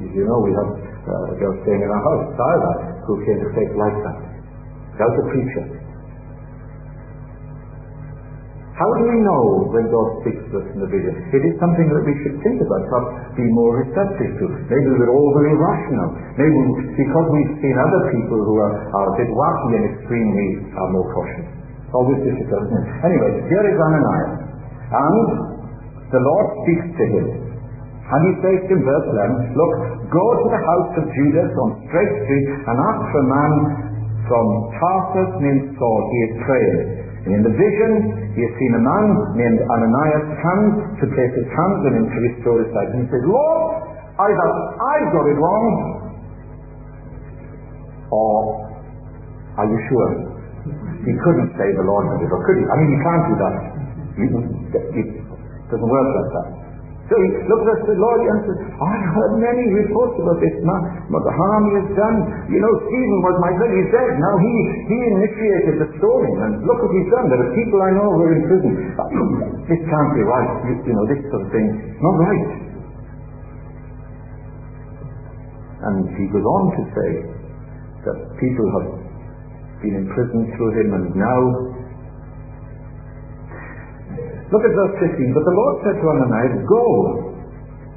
You 0.00 0.24
know, 0.26 0.38
we 0.42 0.52
have 0.54 0.70
uh, 0.70 1.32
a 1.32 1.36
girl 1.38 1.54
staying 1.64 1.82
in 1.82 1.90
our 1.90 2.02
house, 2.02 2.24
Sarah, 2.36 2.74
who 3.08 3.14
came 3.24 3.38
to 3.40 3.48
faith 3.56 3.72
like 3.76 3.96
that, 4.04 4.18
without 4.96 5.14
a 5.16 5.24
preacher. 5.32 5.79
How 8.80 8.88
do 8.96 9.04
we 9.12 9.20
know 9.20 9.68
when 9.76 9.92
God 9.92 10.08
speaks 10.24 10.40
to 10.40 10.56
us 10.56 10.66
in 10.72 10.80
the 10.80 10.88
vision? 10.88 11.12
It 11.36 11.44
is 11.52 11.54
something 11.60 11.84
that 11.92 12.00
we 12.00 12.16
should 12.24 12.40
think 12.40 12.64
about, 12.64 12.80
perhaps 12.88 13.36
be 13.36 13.44
more 13.52 13.76
receptive 13.76 14.40
to. 14.40 14.44
Maybe 14.72 14.88
we're 14.96 15.12
all 15.12 15.36
very 15.36 15.52
rational. 15.52 16.16
Maybe 16.40 16.56
because 16.96 17.26
we've 17.28 17.54
seen 17.60 17.76
other 17.76 18.08
people 18.08 18.40
who 18.40 18.56
are, 18.56 18.72
are 18.72 19.08
a 19.12 19.14
bit 19.20 19.28
wacky 19.36 19.70
and 19.76 19.84
extreme, 19.84 20.28
we 20.32 20.46
are 20.80 20.88
more 20.96 21.04
cautious. 21.12 21.44
Always 21.92 22.24
difficult. 22.24 22.72
Anyway, 23.04 23.52
here 23.52 23.64
is 23.68 23.76
Ananias. 23.76 24.48
And 24.48 25.28
the 26.16 26.22
Lord 26.24 26.46
speaks 26.64 26.88
to 26.96 27.04
him. 27.04 27.26
And 27.36 28.20
he 28.32 28.32
says 28.40 28.64
in 28.64 28.80
verse 28.80 29.06
11, 29.12 29.60
Look, 29.60 29.72
go 30.08 30.24
to 30.40 30.46
the 30.56 30.62
house 30.64 30.92
of 30.96 31.04
Judas 31.12 31.52
on 31.52 31.84
Straight 31.84 32.14
Street 32.24 32.46
and 32.64 32.76
ask 32.80 33.00
for 33.12 33.20
a 33.20 33.28
man 33.28 33.52
from 34.24 34.46
Tarsus 34.80 35.30
named 35.44 35.76
Saul. 35.76 36.00
He 36.08 36.18
is 36.24 36.34
praying. 36.48 37.09
And 37.20 37.36
in 37.36 37.42
the 37.44 37.52
vision, 37.52 37.92
he 38.32 38.40
has 38.40 38.52
seen 38.56 38.72
a 38.76 38.82
man 38.82 39.06
named 39.36 39.60
Ananias 39.60 40.24
come 40.40 40.62
to 41.00 41.04
place 41.12 41.32
his 41.36 41.48
hands 41.52 41.80
on 41.84 41.92
him 42.00 42.06
to 42.08 42.18
restore 42.32 42.56
his 42.64 42.70
sight. 42.72 42.88
And 42.96 43.04
he 43.04 43.08
says, 43.12 43.24
Lord, 43.28 43.60
either 44.16 44.48
I 44.80 44.96
got 45.12 45.24
it 45.28 45.36
wrong, 45.36 45.66
or 48.08 48.36
are 49.60 49.68
you 49.68 49.78
sure? 49.92 50.10
He 51.04 51.12
couldn't 51.24 51.52
say 51.60 51.68
the 51.76 51.84
Lord 51.84 52.08
did 52.20 52.28
it, 52.28 52.32
could 52.32 52.56
he? 52.56 52.64
I 52.64 52.74
mean, 52.80 52.90
he 52.92 52.98
can't 53.04 53.24
do 53.28 53.34
that. 53.40 53.54
It 54.20 55.08
doesn't 55.68 55.90
work 55.92 56.08
like 56.08 56.30
that. 56.36 56.59
So 57.10 57.18
he 57.18 57.28
looked 57.50 57.66
at 57.66 57.82
the 57.90 57.98
Lord 57.98 58.22
and 58.22 58.38
said, 58.46 58.58
"I've 58.70 59.08
heard 59.18 59.42
many 59.42 59.66
reports 59.82 60.14
about 60.22 60.38
this 60.38 60.62
man, 60.62 61.10
about 61.10 61.26
the 61.26 61.34
harm 61.34 61.62
he 61.66 61.72
has 61.82 61.90
done. 61.98 62.16
You 62.46 62.62
know, 62.62 62.70
Stephen 62.86 63.18
was 63.26 63.34
my 63.42 63.50
friend, 63.58 63.72
he's 63.74 63.90
dead. 63.90 64.14
Now 64.14 64.34
he, 64.38 64.54
he 64.86 64.98
initiated 65.18 65.74
the 65.82 65.88
stoning, 65.98 66.36
and 66.38 66.62
look 66.70 66.78
what 66.78 66.94
he's 66.94 67.10
done. 67.10 67.26
There 67.34 67.42
are 67.42 67.50
people 67.50 67.82
I 67.82 67.90
know 67.98 68.08
who 68.14 68.20
are 68.30 68.34
in 68.38 68.42
prison. 68.46 68.72
This 69.66 69.82
can't 69.90 70.12
be 70.14 70.22
right. 70.22 70.50
You, 70.70 70.74
you 70.86 70.94
know, 70.94 71.04
this 71.10 71.18
sort 71.34 71.42
of 71.42 71.50
thing. 71.50 71.66
Not 71.98 72.14
right. 72.14 72.46
And 75.90 76.14
he 76.14 76.30
goes 76.30 76.46
on 76.46 76.64
to 76.78 76.82
say 76.94 77.10
that 78.06 78.16
people 78.38 78.66
have 78.78 78.88
been 79.82 79.98
imprisoned 79.98 80.46
through 80.54 80.72
him 80.78 80.88
and 80.94 81.06
now 81.18 81.40
Look 84.50 84.66
at 84.66 84.72
verse 84.74 84.94
15. 85.14 85.30
But 85.30 85.46
the 85.46 85.54
Lord 85.54 85.74
said 85.86 85.96
to 86.02 86.06
Ananias, 86.10 86.54
Go. 86.66 86.84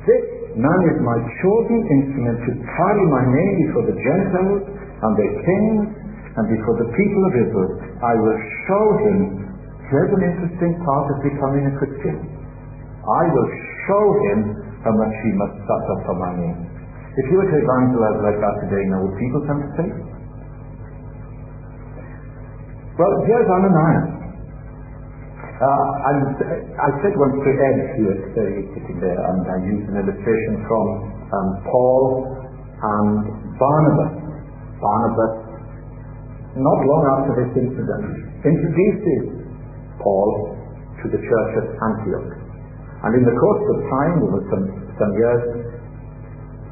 This 0.05 0.23
man 0.53 0.81
is 0.85 0.97
my 1.01 1.17
chosen 1.41 1.79
instrument 1.81 2.37
to 2.45 2.51
carry 2.77 3.05
my 3.09 3.23
name 3.25 3.53
before 3.65 3.85
the 3.89 3.97
Gentiles 3.97 4.61
and 4.69 5.11
their 5.17 5.33
kings 5.33 5.81
and 6.37 6.45
before 6.53 6.77
the 6.77 6.89
people 6.93 7.21
of 7.25 7.33
Israel. 7.41 7.71
I 8.05 8.13
will 8.21 8.39
show 8.69 8.85
him. 9.01 9.17
Here's 9.89 10.13
an 10.13 10.23
interesting 10.29 10.77
part 10.85 11.05
of 11.09 11.17
becoming 11.25 11.69
a 11.69 11.73
Christian. 11.81 12.21
I 13.01 13.23
will 13.33 13.49
show 13.89 14.05
him 14.29 14.39
how 14.85 14.93
much 14.93 15.13
he 15.25 15.31
must 15.33 15.57
suffer 15.65 15.95
for 16.05 16.15
my 16.21 16.37
name. 16.37 16.69
If 17.17 17.25
you 17.33 17.37
were 17.41 17.49
to 17.49 17.57
evangelize 17.57 18.19
like 18.21 18.39
that 18.41 18.55
today, 18.65 18.83
now 18.93 19.05
would 19.05 19.17
people 19.17 19.41
come 19.49 19.59
to 19.61 19.69
faith? 19.77 19.97
Well, 22.93 23.13
here's 23.25 23.49
Ananias. 23.49 24.12
Uh, 25.63 26.11
I 26.75 26.89
said 26.99 27.15
once 27.15 27.39
to 27.39 27.51
Ed, 27.55 27.77
who 27.95 28.03
was 28.11 28.19
sitting 28.75 28.99
there, 28.99 29.15
and 29.15 29.47
I 29.47 29.57
used 29.63 29.87
an 29.87 29.95
illustration 29.95 30.59
from 30.67 30.85
um, 31.31 31.49
Paul 31.71 32.03
and 32.83 33.23
Barnabas. 33.55 34.11
Barnabas, 34.83 35.33
not 36.59 36.79
long 36.83 37.03
after 37.15 37.31
this 37.39 37.51
incident, 37.63 38.43
introduces 38.43 39.39
Paul 40.03 40.51
to 40.99 41.05
the 41.15 41.21
church 41.23 41.51
at 41.63 41.67
Antioch. 41.79 42.31
And 43.07 43.11
in 43.15 43.23
the 43.23 43.31
course 43.39 43.63
of 43.63 43.77
time, 43.87 44.15
over 44.19 44.43
some, 44.51 44.65
some 44.99 45.11
years, 45.15 45.43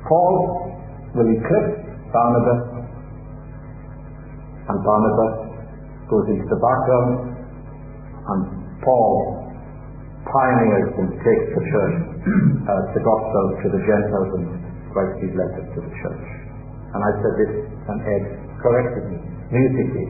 Paul 0.04 0.36
will 1.16 1.32
eclipse 1.32 1.80
Barnabas, 2.12 2.92
and 4.68 4.78
Barnabas 4.84 5.36
goes 6.12 6.28
into 6.28 6.44
the 6.44 6.60
background, 6.60 7.40
and 8.36 8.61
Paul 8.84 9.42
pioneers 10.26 10.92
and 11.02 11.10
takes 11.22 11.48
the 11.54 11.64
church, 11.66 11.96
uh, 12.70 12.82
the 12.94 13.04
gospel 13.04 13.44
to 13.62 13.68
the 13.74 13.82
Gentiles 13.84 14.30
and 14.38 14.46
writes 14.94 15.16
these 15.22 15.36
letters 15.36 15.68
to 15.76 15.80
the 15.82 15.94
church. 16.04 16.26
And 16.94 17.00
I 17.02 17.12
said 17.24 17.34
this, 17.40 17.54
and 17.88 17.98
Ed 18.04 18.24
corrected 18.62 19.04
me 19.10 19.18
musically. 19.50 20.08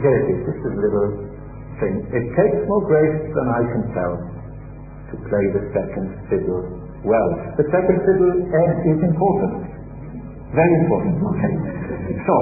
Here 0.00 0.16
it 0.20 0.26
is, 0.32 0.38
this 0.46 0.58
is 0.58 0.72
a 0.74 0.80
little 0.80 1.08
thing. 1.82 1.94
It 2.10 2.24
takes 2.34 2.58
more 2.66 2.82
grace 2.86 3.18
than 3.34 3.46
I 3.50 3.62
can 3.68 3.84
tell 3.94 4.14
to 4.14 5.14
play 5.28 5.44
the 5.54 5.62
second 5.74 6.06
fiddle 6.30 6.62
well. 7.04 7.28
The 7.60 7.66
second 7.68 7.98
fiddle, 8.02 8.32
Ed, 8.48 8.74
is 8.88 9.00
important. 9.04 9.54
Very 10.54 10.74
important. 10.86 11.14
Okay. 11.20 11.52
So, 12.24 12.36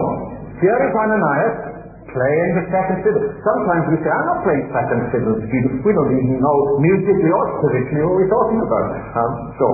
here 0.62 0.78
is 0.78 0.92
Ananias 0.94 1.71
playing 2.12 2.50
the 2.60 2.64
second 2.68 2.98
fiddle. 3.04 3.24
Sometimes 3.40 3.82
we 3.92 3.96
say, 4.04 4.10
I'm 4.12 4.28
not 4.28 4.40
playing 4.44 4.64
second 4.70 5.00
fiddle 5.12 5.36
Jesus. 5.48 5.72
We 5.80 5.92
don't 5.96 6.12
even 6.12 6.38
know 6.38 6.56
music 6.78 7.16
spiritually 7.18 8.04
what 8.04 8.14
we're 8.20 8.32
talking 8.32 8.60
about. 8.60 8.86
Um, 9.16 9.32
so, 9.56 9.66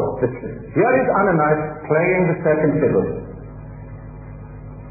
here 0.73 0.93
is 1.03 1.07
Ananias 1.11 1.63
playing 1.91 2.23
the 2.31 2.39
second 2.47 2.73
fiddle. 2.79 3.07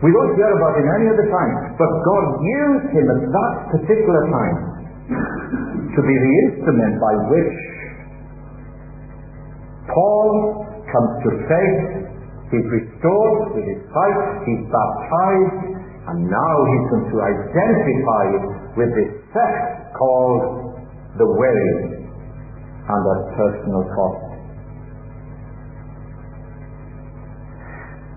We 0.03 0.13
don't 0.13 0.33
hear 0.37 0.51
about 0.53 0.77
him 0.77 0.85
any 0.93 1.07
other 1.09 1.27
time, 1.33 1.73
but 1.73 1.89
God 2.05 2.25
used 2.43 2.87
him 2.93 3.05
at 3.09 3.21
that 3.33 3.53
particular 3.73 4.29
time 4.29 4.57
to 5.09 5.99
be 6.05 6.13
the 6.13 6.31
instrument 6.45 7.01
by 7.01 7.13
which 7.33 7.57
Paul 9.89 10.67
comes 10.85 11.11
to 11.25 11.29
faith, 11.49 11.81
he's 12.53 12.67
restored 12.69 13.57
with 13.57 13.65
his 13.65 13.81
sight, 13.89 14.19
he's 14.45 14.63
baptized, 14.69 15.76
and 16.07 16.23
now 16.23 16.55
he's 16.71 16.85
going 16.87 17.07
to 17.11 17.19
identify 17.19 18.23
it 18.31 18.45
with 18.79 18.91
this 18.95 19.11
sect 19.35 19.91
called 19.99 20.71
the 21.19 21.27
Way 21.27 21.63
and 22.87 23.01
at 23.03 23.21
personal 23.35 23.83
cost. 23.91 24.27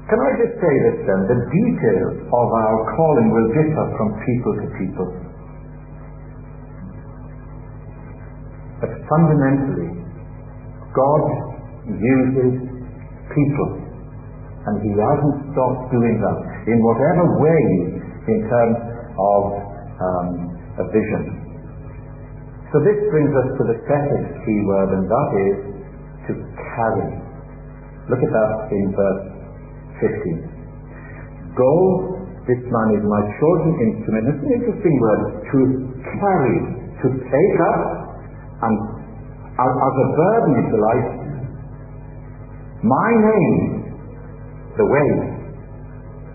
Can 0.07 0.19
I 0.19 0.31
just 0.43 0.55
say 0.59 0.75
this 0.91 0.99
then? 1.07 1.21
The 1.31 1.39
details 1.51 2.19
of 2.31 2.47
our 2.51 2.77
calling 2.99 3.31
will 3.31 3.51
differ 3.55 3.87
from 3.95 4.09
people 4.27 4.53
to 4.59 4.67
people. 4.75 5.09
But 8.83 8.91
fundamentally, 9.07 10.03
God 10.95 11.23
uses 11.87 12.55
people. 13.35 13.90
And 14.69 14.75
He 14.85 14.93
hasn't 14.93 15.37
stopped 15.53 15.89
doing 15.89 16.17
that 16.21 16.39
in 16.69 16.79
whatever 16.85 17.25
way 17.41 17.63
in 18.29 18.39
terms 18.49 18.79
of 19.17 19.43
um, 20.01 20.29
a 20.81 20.85
vision. 20.93 21.41
So 22.71 22.79
this 22.87 22.99
brings 23.11 23.33
us 23.35 23.49
to 23.59 23.63
the 23.67 23.79
second 23.89 24.23
key 24.47 24.61
word, 24.63 24.95
and 24.95 25.05
that 25.11 25.31
is 25.43 25.57
to 26.29 26.33
carry. 26.77 27.11
Look 28.07 28.23
at 28.23 28.31
that 28.31 28.53
in 28.71 28.85
verse 28.95 29.25
15. 29.99 31.59
Go, 31.59 31.73
this 32.47 32.63
man 32.63 32.89
is 32.95 33.03
my 33.03 33.23
chosen 33.43 33.73
instrument. 33.75 34.23
It's 34.31 34.43
an 34.47 34.53
interesting 34.55 34.97
word, 35.03 35.23
to 35.51 35.59
carry, 36.15 36.57
to 37.03 37.07
take 37.27 37.57
up, 37.75 37.83
and 38.63 38.75
as, 39.61 39.95
a 39.99 40.07
burden, 40.15 40.53
if 40.57 40.67
you 40.73 40.79
like, 40.79 41.09
my 42.87 43.11
name, 43.19 43.80
the 44.77 44.87
way, 44.87 45.09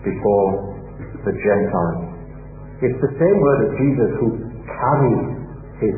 before 0.04 0.76
the 1.26 1.34
Gentiles. 1.34 2.06
It's 2.84 3.00
the 3.00 3.12
same 3.18 3.36
word 3.40 3.58
as 3.66 3.70
Jesus 3.80 4.10
who 4.20 4.28
carried 4.68 5.22
his 5.80 5.96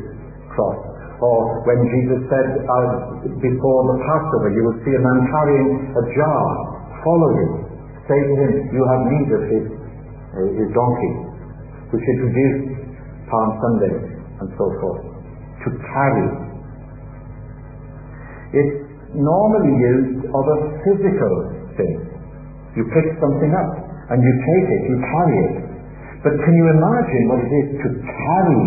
cross. 0.55 0.79
Or 1.19 1.61
when 1.67 1.83
Jesus 1.91 2.23
said 2.31 2.47
uh, 2.63 3.27
before 3.43 3.81
the 3.91 3.97
Passover, 4.07 4.49
you 4.55 4.63
will 4.63 4.79
see 4.87 4.95
a 4.95 5.03
man 5.03 5.19
carrying 5.27 5.69
a 5.91 6.03
jar, 6.15 6.41
follow 7.03 7.29
him. 7.35 7.51
Say 8.07 8.15
to 8.15 8.33
him, 8.39 8.51
you 8.71 8.81
have 8.87 9.01
need 9.11 9.29
of 9.35 9.43
his, 9.51 9.65
uh, 9.69 10.39
his 10.55 10.69
donkey, 10.71 11.13
which 11.91 12.05
introduced 12.07 12.79
Palm 13.27 13.49
Sunday 13.61 13.95
and 14.39 14.47
so 14.55 14.65
forth. 14.79 15.03
To 15.67 15.69
carry. 15.75 16.27
It's 18.55 18.75
normally 19.13 19.75
used 19.75 20.23
of 20.23 20.43
a 20.47 20.57
physical 20.87 21.33
thing. 21.75 22.08
You 22.77 22.83
pick 22.93 23.07
something 23.17 23.51
up 23.55 23.71
and 24.13 24.17
you 24.21 24.33
take 24.45 24.67
it, 24.69 24.81
you 24.89 24.97
carry 25.09 25.37
it. 25.49 25.55
But 26.21 26.35
can 26.35 26.53
you 26.53 26.65
imagine 26.67 27.23
what 27.31 27.39
it 27.39 27.51
is 27.63 27.67
to 27.79 27.89
carry 28.03 28.63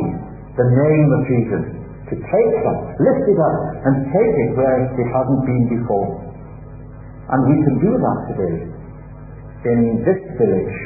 the 0.56 0.66
name 0.72 1.08
of 1.12 1.20
Jesus? 1.28 1.64
To 2.10 2.14
take 2.16 2.52
that, 2.64 2.80
lift 3.00 3.24
it 3.28 3.40
up, 3.40 3.56
and 3.88 3.94
take 4.12 4.34
it 4.36 4.50
where 4.56 4.84
it 4.84 5.08
hasn't 5.12 5.42
been 5.48 5.64
before. 5.68 6.08
And 7.28 7.40
we 7.48 7.56
can 7.64 7.76
do 7.80 7.92
that 7.96 8.18
today 8.32 8.56
in 9.64 10.04
this 10.04 10.20
village. 10.36 10.76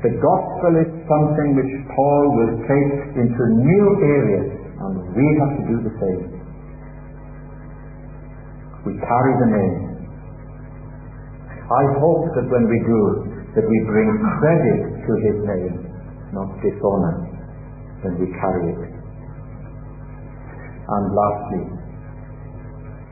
The 0.00 0.14
gospel 0.14 0.72
is 0.78 0.90
something 1.10 1.48
which 1.58 1.74
Paul 1.90 2.24
will 2.38 2.54
take 2.70 3.18
into 3.18 3.42
new 3.58 3.86
areas, 3.98 4.48
and 4.54 4.94
we 5.10 5.26
have 5.42 5.52
to 5.58 5.64
do 5.66 5.76
the 5.82 5.94
same. 5.98 6.22
We 8.86 8.92
carry 9.02 9.34
the 9.42 9.50
name. 9.52 9.87
I 11.68 11.84
hope 12.00 12.32
that 12.32 12.48
when 12.48 12.64
we 12.64 12.78
do, 12.80 13.02
that 13.52 13.66
we 13.68 13.78
bring 13.84 14.08
credit 14.40 14.80
to 15.04 15.12
his 15.20 15.36
name, 15.44 15.74
not 16.32 16.48
dishonor, 16.64 17.16
when 18.04 18.14
we 18.16 18.26
carry 18.40 18.72
it. 18.72 18.82
And 20.88 21.04
lastly, 21.12 21.64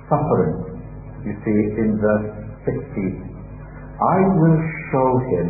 suffering. 0.09 0.57
You 1.27 1.35
see 1.45 1.59
in 1.85 2.01
verse 2.01 2.29
16, 2.64 3.37
I 4.01 4.19
will 4.40 4.59
show 4.88 5.11
him 5.37 5.49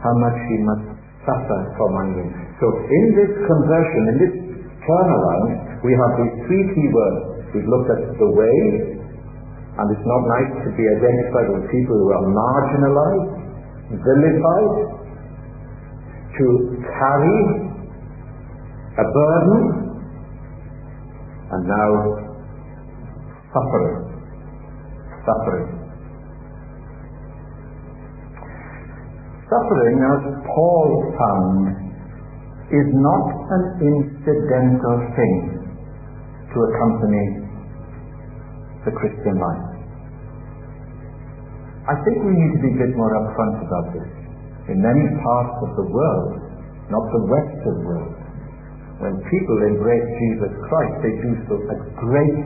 how 0.00 0.14
much 0.22 0.38
he 0.48 0.56
must 0.62 0.86
suffer 1.26 1.60
for 1.76 1.88
my 1.92 2.06
name. 2.14 2.32
So 2.62 2.66
in 2.72 3.04
this 3.18 3.32
conversion, 3.44 4.02
in 4.14 4.16
this 4.22 4.34
turnaround, 4.86 5.84
we 5.84 5.92
have 5.92 6.12
these 6.22 6.34
three 6.46 6.64
key 6.72 6.88
words. 6.88 7.44
We've 7.52 7.68
looked 7.68 7.90
at 7.90 8.02
the 8.16 8.30
way, 8.32 8.97
and 9.78 9.86
it's 9.94 10.06
not 10.10 10.22
nice 10.26 10.52
to 10.66 10.70
be 10.74 10.82
identified 10.82 11.48
with 11.54 11.70
people 11.70 11.94
who 11.94 12.10
are 12.10 12.26
marginalized, 12.34 13.30
vilified, 13.94 14.74
to 16.34 16.46
carry 16.82 17.38
a 18.98 19.04
burden, 19.06 19.54
and 21.54 21.62
now 21.62 21.90
suffering. 23.54 23.98
Suffering. 25.22 25.68
Suffering, 29.46 29.96
as 30.02 30.22
Paul 30.42 30.88
found, 31.14 31.88
is 32.68 32.88
not 32.98 33.26
an 33.54 33.62
incidental 33.78 34.96
thing 35.14 35.34
to 36.52 36.56
accompany 36.66 37.37
the 38.88 38.94
Christian 38.96 39.36
life. 39.36 39.68
I 41.88 41.96
think 42.04 42.24
we 42.24 42.32
need 42.32 42.52
to 42.56 42.60
be 42.64 42.72
a 42.72 42.78
bit 42.88 42.92
more 42.96 43.12
upfront 43.12 43.60
about 43.60 43.86
this. 43.92 44.08
In 44.72 44.80
many 44.80 45.04
parts 45.20 45.56
of 45.64 45.70
the 45.76 45.86
world, 45.88 46.32
not 46.88 47.04
the 47.12 47.22
Western 47.28 47.78
world, 47.84 48.16
when 49.00 49.14
people 49.28 49.56
embrace 49.72 50.04
Jesus 50.04 50.52
Christ, 50.68 50.94
they 51.04 51.14
do 51.20 51.32
so 51.48 51.54
at 51.68 51.80
great 51.96 52.36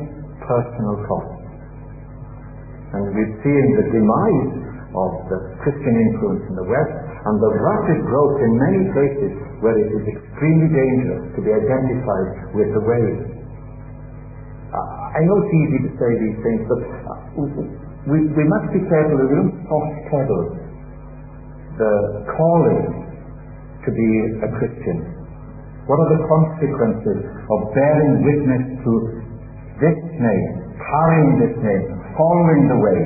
personal 0.46 0.94
cost. 1.11 1.42
And 2.92 3.02
we've 3.16 3.37
seen 3.42 3.64
the 3.78 3.87
demise 3.88 4.52
of 4.94 5.11
the 5.33 5.38
Christian 5.64 5.94
influence 5.96 6.44
in 6.52 6.55
the 6.59 6.68
West 6.68 6.94
and 7.24 7.35
the 7.40 7.52
rapid 7.57 7.98
growth 8.05 8.37
in 8.44 8.52
many 8.52 8.83
places 8.92 9.33
where 9.64 9.78
it 9.78 9.90
is 9.90 10.05
extremely 10.12 10.68
dangerous 10.70 11.22
to 11.35 11.40
be 11.40 11.50
identified 11.50 12.52
with 12.52 12.68
the 12.76 12.85
way 12.85 13.32
I 15.12 15.20
know 15.29 15.37
it's 15.44 15.53
easy 15.53 15.79
to 15.85 15.90
say 16.01 16.11
these 16.16 16.38
things, 16.40 16.62
but 16.72 16.81
we, 18.09 18.18
we 18.33 18.44
must 18.48 18.68
be 18.72 18.81
careful 18.88 19.20
that 19.20 19.29
we 19.29 19.37
don't 19.37 19.57
soft 19.68 19.96
pedal 20.09 20.42
the 21.77 21.92
calling 22.37 22.83
to 23.85 23.88
be 23.92 24.09
a 24.44 24.48
Christian. 24.57 24.98
What 25.85 25.98
are 25.98 26.11
the 26.16 26.22
consequences 26.25 27.20
of 27.29 27.59
bearing 27.75 28.25
witness 28.25 28.64
to 28.87 28.92
this 29.83 29.98
name, 30.16 30.48
carrying 30.79 31.31
this 31.42 31.55
name, 31.59 31.85
following 32.16 32.62
the 32.70 32.79
way? 32.79 33.01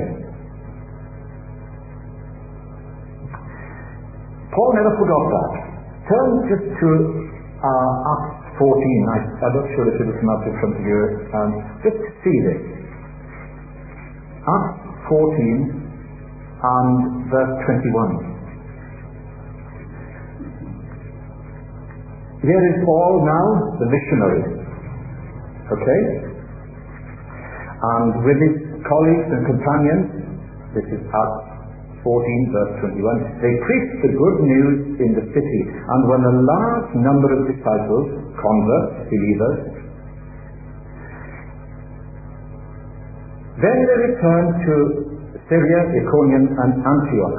Paul 4.53 4.71
never 4.77 4.93
forgot 4.97 5.25
that. 5.37 5.53
Turn 6.09 6.29
just 6.49 6.67
to 6.71 6.89
uh, 7.61 8.11
Acts 8.13 8.36
14. 8.59 8.65
I, 8.65 9.19
am 9.47 9.53
not 9.57 9.67
sure 9.77 9.87
if 9.89 10.01
it 10.01 10.05
will 10.09 10.19
come 10.21 10.33
up 10.33 10.43
in 10.45 10.55
front 10.61 10.75
of 10.77 10.85
you. 10.85 11.01
Um, 11.33 11.51
just 11.85 11.99
see 12.25 12.37
this. 12.45 12.61
Acts 14.47 14.81
14 15.09 15.87
and 16.63 16.91
verse 17.29 17.55
21. 17.67 18.37
Here 22.47 22.63
is 22.71 22.77
Paul 22.87 23.27
now, 23.27 23.47
the 23.81 23.89
missionary. 23.91 24.43
Okay? 25.67 26.03
And 27.77 28.25
with 28.25 28.39
his 28.39 28.57
colleagues 28.87 29.29
and 29.35 29.43
companions, 29.51 30.07
this 30.73 30.87
is 30.95 31.01
Acts 31.11 31.56
14 32.07 32.55
verse 32.55 32.73
21, 32.87 33.43
they 33.43 33.55
preached 33.67 33.99
the 34.07 34.13
good 34.15 34.39
news 34.47 34.79
in 35.03 35.11
the 35.19 35.27
city, 35.35 35.63
and 35.67 36.01
when 36.07 36.23
a 36.23 36.35
large 36.47 36.91
number 37.03 37.35
of 37.35 37.51
disciples, 37.51 38.07
converts, 38.39 39.11
believers, 39.11 39.77
then 43.59 43.77
they 43.91 43.99
returned 44.15 44.53
to 44.71 44.75
Lystra, 45.51 45.81
Iconium, 45.99 46.45
and 46.47 46.73
Antioch. 46.87 47.39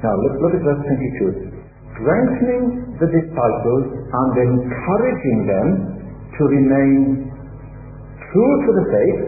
Now 0.00 0.14
look, 0.16 0.34
look 0.40 0.54
at 0.56 0.62
verse 0.62 0.82
22. 0.86 1.52
Strengthening 1.96 2.64
the 3.00 3.08
disciples 3.08 3.84
and 3.96 4.32
encouraging 4.36 5.38
them 5.48 5.68
to 6.36 6.42
remain 6.52 7.00
true 8.30 8.54
to 8.62 8.70
the 8.76 8.84
faith. 8.92 9.20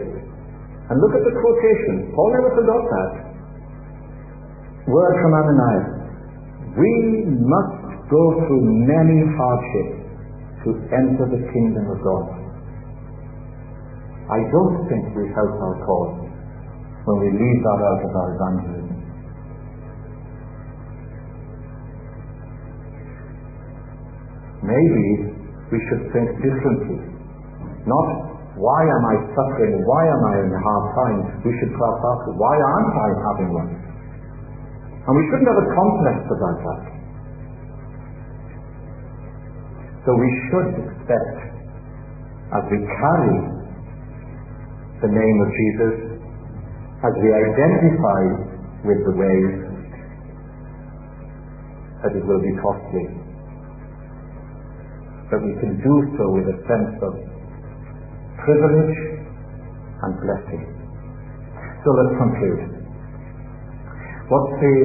And 0.89 0.95
look 1.01 1.13
at 1.17 1.25
the 1.25 1.35
quotation. 1.37 2.13
Paul 2.13 2.29
never 2.33 2.49
forgot 2.53 2.81
that. 2.81 3.28
Word 4.89 5.13
from 5.21 5.33
Ananias. 5.37 5.87
We 6.73 6.93
must 7.29 8.09
go 8.09 8.23
through 8.41 8.65
many 8.89 9.21
hardships 9.37 10.01
to 10.65 10.69
enter 10.89 11.25
the 11.29 11.45
kingdom 11.53 11.85
of 11.93 11.97
God. 12.01 12.25
I 14.33 14.41
don't 14.49 14.89
think 14.89 15.13
we 15.13 15.29
help 15.29 15.53
our 15.61 15.77
cause 15.85 16.25
when 17.05 17.17
we 17.21 17.29
leave 17.37 17.59
that 17.69 17.79
out 17.85 18.01
of 18.01 18.11
our 18.17 18.29
evangelism. 18.33 18.97
Maybe 24.65 25.05
we 25.69 25.77
should 25.85 26.03
think 26.13 26.29
differently. 26.41 26.97
Not 27.85 28.29
why 28.57 28.81
am 28.83 29.03
I 29.05 29.15
suffering? 29.37 29.85
Why 29.85 30.03
am 30.03 30.21
I 30.25 30.33
in 30.43 30.51
a 30.51 30.61
hard 30.65 30.85
time? 30.97 31.19
We 31.45 31.53
should 31.61 31.71
perhaps 31.77 32.01
ask, 32.03 32.21
why 32.41 32.55
aren't 32.57 32.93
I 32.97 33.09
having 33.31 33.49
one? 33.53 33.88
And 35.07 35.13
we 35.15 35.23
shouldn't 35.31 35.49
have 35.49 35.61
a 35.63 35.69
complex 35.73 36.17
about 36.27 36.57
that. 36.63 36.83
So 40.05 40.15
we 40.15 40.29
should 40.49 40.67
expect, 40.79 41.37
as 42.55 42.63
we 42.71 42.79
carry 42.81 43.35
the 45.05 45.11
name 45.11 45.37
of 45.43 45.49
Jesus, 45.53 45.95
as 47.03 47.13
we 47.19 47.29
identify 47.31 48.21
with 48.83 48.99
the 49.05 49.15
ways, 49.15 49.69
that 52.03 52.15
it 52.15 52.23
will 52.23 52.39
be 52.39 52.55
costly. 52.63 53.05
But 55.29 55.43
we 55.43 55.53
can 55.59 55.77
do 55.83 55.95
so 56.17 56.23
with 56.31 56.47
a 56.47 56.57
sense 56.63 56.95
of 57.03 57.13
privilege 58.39 58.97
and 59.99 60.11
blessing. 60.23 60.63
So 61.83 61.89
let's 61.91 62.15
conclude. 62.17 62.78
What's 64.29 64.53
the 64.61 64.75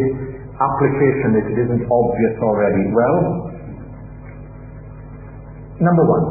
application 0.57 1.29
if 1.37 1.47
it 1.53 1.57
isn't 1.69 1.85
obvious 1.85 2.35
already? 2.41 2.85
Well, 2.97 3.17
number 5.85 6.05
one, 6.09 6.25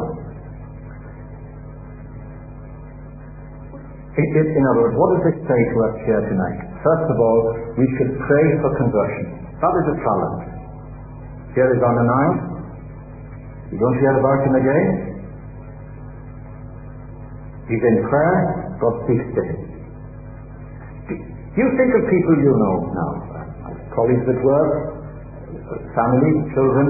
it, 4.17 4.47
in 4.49 4.63
other 4.65 4.81
words, 4.81 4.97
what 4.97 5.09
does 5.17 5.25
it 5.29 5.37
say 5.45 5.59
to 5.61 5.77
us 5.89 5.95
here 6.09 6.21
tonight? 6.25 6.59
First 6.81 7.05
of 7.05 7.17
all, 7.21 7.39
we 7.77 7.85
should 7.97 8.17
pray 8.17 8.45
for 8.65 8.69
conversion. 8.81 9.45
That 9.61 9.73
is 9.77 9.85
a 9.93 9.97
challenge. 10.01 10.43
Here 11.53 11.69
is 11.69 11.81
Ananias. 11.85 12.53
You 13.73 13.77
don't 13.77 13.97
hear 14.01 14.13
about 14.17 14.39
him 14.45 14.53
again. 14.57 14.89
He's 17.69 17.81
in 17.81 17.97
prayer, 18.09 18.77
God 18.81 18.93
speaks 19.05 19.27
to 19.37 19.41
him. 19.53 19.62
You 21.53 21.65
think 21.77 21.91
of 21.93 22.01
people 22.09 22.35
you 22.41 22.53
know 22.57 22.75
now, 22.97 23.11
colleagues 23.93 24.25
at 24.25 24.39
work, 24.41 24.71
family, 25.93 26.33
children. 26.57 26.87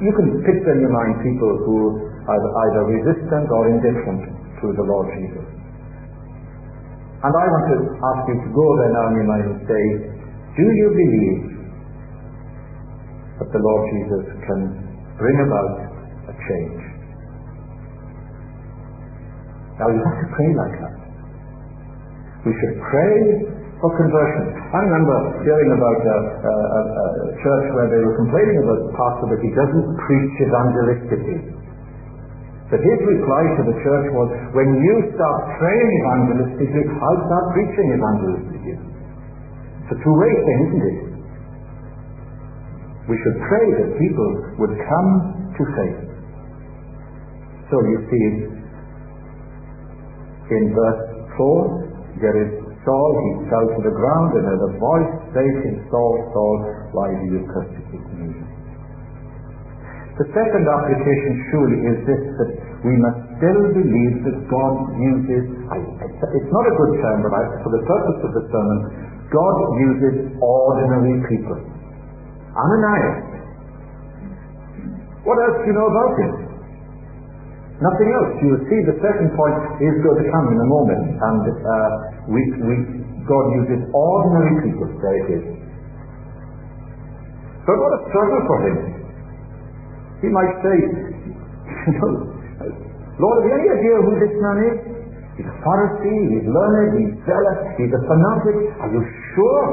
You 0.00 0.12
can 0.16 0.28
picture 0.44 0.72
in 0.76 0.80
your 0.80 0.92
mind 0.96 1.20
people 1.20 1.52
who 1.68 1.76
are 2.24 2.40
either 2.40 2.82
resistant 2.88 3.46
or 3.52 3.68
indifferent 3.68 4.32
to 4.60 4.66
the 4.76 4.84
Lord 4.84 5.12
Jesus. 5.12 5.44
And 7.20 7.32
I 7.32 7.44
want 7.48 7.64
to 7.68 7.76
ask 8.00 8.20
you 8.28 8.36
to 8.44 8.50
go 8.52 8.66
there 8.80 8.92
now 8.92 9.04
in 9.08 9.14
your 9.20 9.28
mind 9.28 9.44
and 9.52 9.60
say, 9.68 9.84
do 10.56 10.64
you 10.64 10.88
believe 10.92 11.40
that 13.40 13.48
the 13.52 13.60
Lord 13.60 13.82
Jesus 13.92 14.24
can 14.44 14.60
bring 15.20 15.36
about 15.36 15.72
a 16.28 16.34
change? 16.48 16.80
Now 19.80 19.88
you 19.92 20.00
have 20.00 20.18
to 20.24 20.28
pray 20.32 20.50
like 20.56 20.76
that. 20.80 21.05
We 22.46 22.54
should 22.54 22.78
pray 22.78 23.16
for 23.82 23.90
conversion. 23.98 24.54
I 24.70 24.78
remember 24.86 25.18
hearing 25.42 25.70
about 25.74 25.98
a, 25.98 26.18
a, 26.46 26.54
a, 26.54 27.06
church 27.42 27.66
where 27.74 27.90
they 27.90 28.00
were 28.00 28.16
complaining 28.22 28.62
about 28.62 28.86
the 28.86 28.92
pastor 28.94 29.26
that 29.34 29.40
he 29.42 29.50
doesn't 29.50 29.86
preach 30.06 30.34
evangelistically. 30.46 31.38
But 32.70 32.80
his 32.86 32.98
reply 33.02 33.42
to 33.58 33.62
the 33.66 33.76
church 33.82 34.06
was, 34.14 34.28
when 34.54 34.78
you 34.78 34.94
start 35.18 35.38
praying 35.58 35.90
evangelistically, 36.06 36.86
I'll 36.86 37.22
start 37.26 37.44
preaching 37.50 37.86
evangelistically. 37.98 38.78
It's 39.82 39.92
a 39.92 39.98
two-way 40.02 40.32
thing, 40.46 40.58
isn't 40.70 40.84
it? 40.86 40.98
We 43.06 43.16
should 43.22 43.38
pray 43.42 43.66
that 43.82 43.88
people 43.98 44.30
would 44.62 44.74
come 44.86 45.10
to 45.50 45.62
faith. 45.78 46.00
So 47.70 47.76
you 47.86 47.98
see, 48.06 48.26
in 50.54 50.64
verse 50.74 51.02
4, 51.38 51.85
there 52.20 52.36
is 52.36 52.50
Saul, 52.86 53.10
he 53.18 53.50
fell 53.50 53.66
to 53.66 53.80
the 53.82 53.90
ground 53.90 54.30
and 54.38 54.46
a 54.46 54.70
voice 54.78 55.12
saying, 55.34 55.90
Saul, 55.90 56.14
Saul, 56.30 56.56
why 56.94 57.10
do 57.10 57.24
you 57.34 57.42
persecute 57.50 58.06
me? 58.14 58.30
The 60.16 60.26
second 60.32 60.64
application 60.64 61.32
surely 61.52 61.80
is 61.92 61.98
this, 62.08 62.22
that 62.40 62.50
we 62.86 62.94
must 62.96 63.20
still 63.36 63.62
believe 63.74 64.14
that 64.24 64.38
God 64.48 64.74
uses, 64.96 65.44
it's 65.50 66.52
not 66.54 66.64
a 66.64 66.74
good 66.78 66.92
term, 67.04 67.18
but 67.26 67.32
I, 67.36 67.42
for 67.60 67.68
the 67.74 67.84
purpose 67.84 68.20
of 68.24 68.32
the 68.32 68.44
sermon, 68.48 68.78
God 69.28 69.56
uses 69.76 70.16
ordinary 70.40 71.20
people. 71.26 71.58
Ananias. 72.54 73.36
What 75.26 75.36
else 75.42 75.58
do 75.60 75.64
you 75.68 75.76
know 75.76 75.90
about 75.90 76.12
him? 76.16 76.45
Nothing 77.76 78.08
else. 78.08 78.30
You 78.40 78.48
will 78.56 78.64
see 78.72 78.80
the 78.88 78.96
second 79.04 79.36
point 79.36 79.56
is 79.84 79.94
going 80.00 80.16
to 80.24 80.26
come 80.32 80.46
in 80.48 80.56
a 80.56 80.68
moment. 80.68 81.04
And 81.20 81.44
uh, 81.44 81.68
we, 82.32 82.40
we, 82.64 82.74
God 83.28 83.44
uses 83.52 83.84
ordinary 83.92 84.64
people. 84.64 84.88
There 84.96 85.18
it 85.20 85.28
is. 85.36 85.44
But 87.68 87.76
what 87.76 87.92
a 87.92 88.00
struggle 88.08 88.40
for 88.48 88.58
him. 88.64 88.76
He 90.24 90.28
might 90.32 90.54
say, 90.64 90.76
Lord, 93.20 93.34
have 93.42 93.44
you 93.44 93.54
any 93.60 93.68
idea 93.68 93.94
who 94.00 94.12
this 94.24 94.34
man 94.40 94.58
is? 94.72 94.76
He's 95.36 95.44
a 95.44 95.56
Pharisee, 95.60 96.22
he's 96.32 96.48
learned, 96.48 96.96
he's 96.96 97.12
zealous, 97.28 97.60
he's 97.76 97.92
a 97.92 98.00
fanatic. 98.08 98.56
Are 98.80 98.88
you 98.88 99.04
sure? 99.36 99.68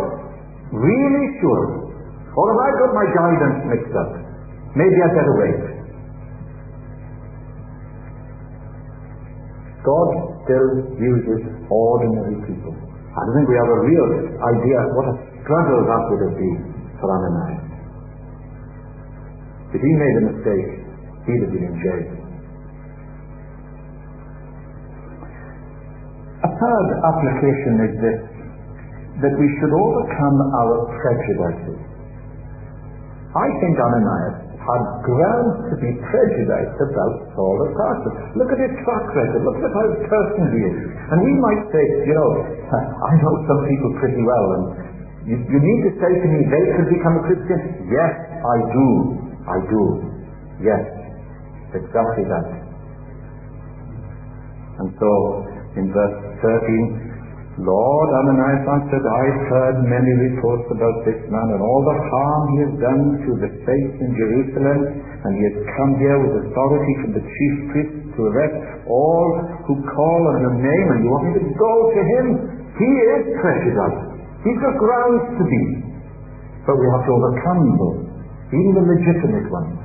Really 0.76 1.26
sure? 1.40 1.88
Or 2.36 2.46
have 2.52 2.60
I 2.60 2.70
got 2.84 2.92
my 2.92 3.08
guidance 3.16 3.58
mixed 3.72 3.96
up? 3.96 4.12
Maybe 4.76 4.98
I'd 5.00 5.16
better 5.16 5.36
wait. 5.40 5.73
God 9.84 10.08
still 10.48 10.96
uses 10.96 11.42
ordinary 11.68 12.40
people. 12.48 12.72
I 12.72 13.20
don't 13.28 13.36
think 13.36 13.48
we 13.52 13.58
have 13.60 13.72
a 13.72 13.82
real 13.84 14.10
idea 14.42 14.80
what 14.96 15.06
a 15.12 15.16
struggle 15.44 15.82
that 15.86 16.02
would 16.08 16.22
have 16.32 16.38
been 16.40 16.60
for 17.04 17.08
Ananias. 17.12 17.68
If 19.76 19.82
he 19.84 19.92
made 19.92 20.16
a 20.18 20.24
mistake, 20.32 20.70
he'd 21.28 21.42
have 21.44 21.52
been 21.52 21.68
in 21.68 21.76
jail. 21.84 22.24
A 26.44 26.50
third 26.52 26.88
application 27.04 27.74
is 27.84 27.94
this, 28.00 28.22
that 29.24 29.34
we 29.36 29.48
should 29.60 29.74
overcome 29.74 30.38
our 30.64 30.76
prejudices. 31.00 31.80
I 33.36 33.48
think 33.60 33.76
Ananias 33.78 34.43
had 34.64 34.84
grounds 35.04 35.58
to 35.68 35.76
be 35.76 35.92
prejudiced 36.00 36.80
about 36.80 37.14
Saul 37.36 37.58
of 37.68 37.70
Tarsus. 37.76 38.16
Look 38.40 38.50
at 38.56 38.60
his 38.64 38.74
track 38.88 39.06
record. 39.12 39.44
Look 39.44 39.60
at 39.60 39.72
how 39.76 39.86
person 40.08 40.44
he 40.56 40.60
is. 40.72 40.76
And 41.12 41.18
we 41.20 41.34
might 41.44 41.64
say, 41.76 41.84
you 42.08 42.16
know, 42.16 42.32
I 43.10 43.14
know 43.20 43.34
some 43.44 43.62
people 43.68 43.92
pretty 44.00 44.24
well, 44.24 44.48
and 44.56 44.64
you, 45.28 45.36
you 45.36 45.60
need 45.60 45.82
to 45.88 45.92
say 46.00 46.12
to 46.12 46.28
me, 46.32 46.40
they 46.48 46.66
could 46.80 46.90
become 46.92 47.16
a 47.20 47.24
Christian. 47.28 47.60
Yes, 47.92 48.14
I 48.40 48.58
do. 48.72 48.88
I 49.44 49.58
do. 49.68 49.84
Yes, 50.64 50.84
exactly 51.76 52.24
that. 52.32 52.48
And 54.80 54.90
so, 54.96 55.10
in 55.76 55.92
verse 55.92 56.18
13, 56.40 57.03
Lord, 57.54 58.10
Ananias 58.26 58.66
answered, 58.66 59.06
I've 59.06 59.42
heard 59.46 59.78
many 59.86 60.10
reports 60.34 60.66
about 60.74 61.06
this 61.06 61.22
man 61.30 61.54
and 61.54 61.62
all 61.62 61.86
the 61.86 61.98
harm 62.10 62.42
he 62.50 62.58
has 62.66 62.74
done 62.82 63.04
to 63.30 63.32
the 63.46 63.52
faith 63.62 63.94
in 64.02 64.10
Jerusalem, 64.18 64.80
and 64.98 65.32
he 65.38 65.44
has 65.54 65.58
come 65.78 65.94
here 66.02 66.18
with 66.18 66.50
authority 66.50 66.94
from 67.06 67.12
the 67.14 67.22
chief 67.22 67.54
priests 67.70 68.10
to 68.18 68.20
arrest 68.26 68.58
all 68.90 69.30
who 69.70 69.86
call 69.86 70.22
on 70.34 70.38
your 70.42 70.58
name, 70.66 70.88
and 70.98 71.00
you 71.06 71.10
want 71.14 71.30
me 71.30 71.34
to 71.38 71.46
go 71.54 71.74
to 71.94 72.02
him? 72.02 72.26
He 72.74 72.90
is 73.22 73.22
prejudiced. 73.38 74.02
He's 74.42 74.58
got 74.58 74.74
grounds 74.74 75.38
to 75.38 75.44
be. 75.46 75.64
But 76.66 76.82
we 76.82 76.90
have 76.90 77.06
to 77.06 77.14
overcome 77.14 77.64
those, 77.78 78.02
even 78.50 78.82
the 78.82 78.86
legitimate 78.98 79.48
ones. 79.54 79.78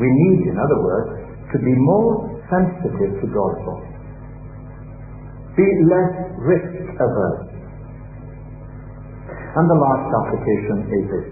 We 0.00 0.08
need, 0.08 0.40
in 0.48 0.56
other 0.56 0.80
words, 0.80 1.20
to 1.52 1.56
be 1.60 1.74
more 1.76 2.32
sensitive 2.48 3.12
to 3.20 3.26
God's 3.28 3.60
voice 3.68 3.97
be 5.58 5.68
less 5.90 6.12
risk 6.46 6.72
averse. 6.94 7.50
And 9.58 9.66
the 9.66 9.74
last 9.74 10.06
application 10.22 10.78
is 10.86 11.04
this. 11.10 11.28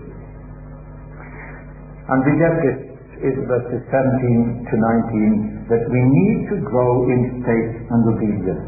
And 2.11 2.19
we 2.27 2.33
get 2.43 2.55
this 2.59 2.79
in 3.23 3.35
verses 3.47 3.83
17 3.87 4.67
to 4.67 4.75
19 4.75 5.71
that 5.71 5.83
we 5.91 6.01
need 6.03 6.39
to 6.51 6.57
grow 6.67 7.07
in 7.07 7.43
faith 7.47 7.75
and 7.87 8.03
obedience. 8.11 8.67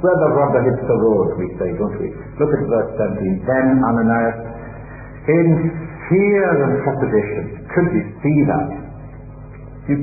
Where 0.00 0.18
the 0.20 0.30
rubber 0.36 0.60
hits 0.68 0.84
the 0.84 0.98
road, 1.00 1.28
we 1.40 1.48
say, 1.56 1.72
don't 1.80 1.96
we? 1.96 2.12
Look 2.36 2.52
at 2.52 2.62
verse 2.68 2.90
17. 2.96 3.44
Then 3.48 3.66
Ananias, 3.88 4.36
in 5.32 5.48
fear 6.12 6.44
and 6.60 6.72
trepidation, 6.84 7.44
could 7.72 7.88
you 7.88 8.04
see 8.20 8.38
that? 8.44 8.68
You, 9.88 9.96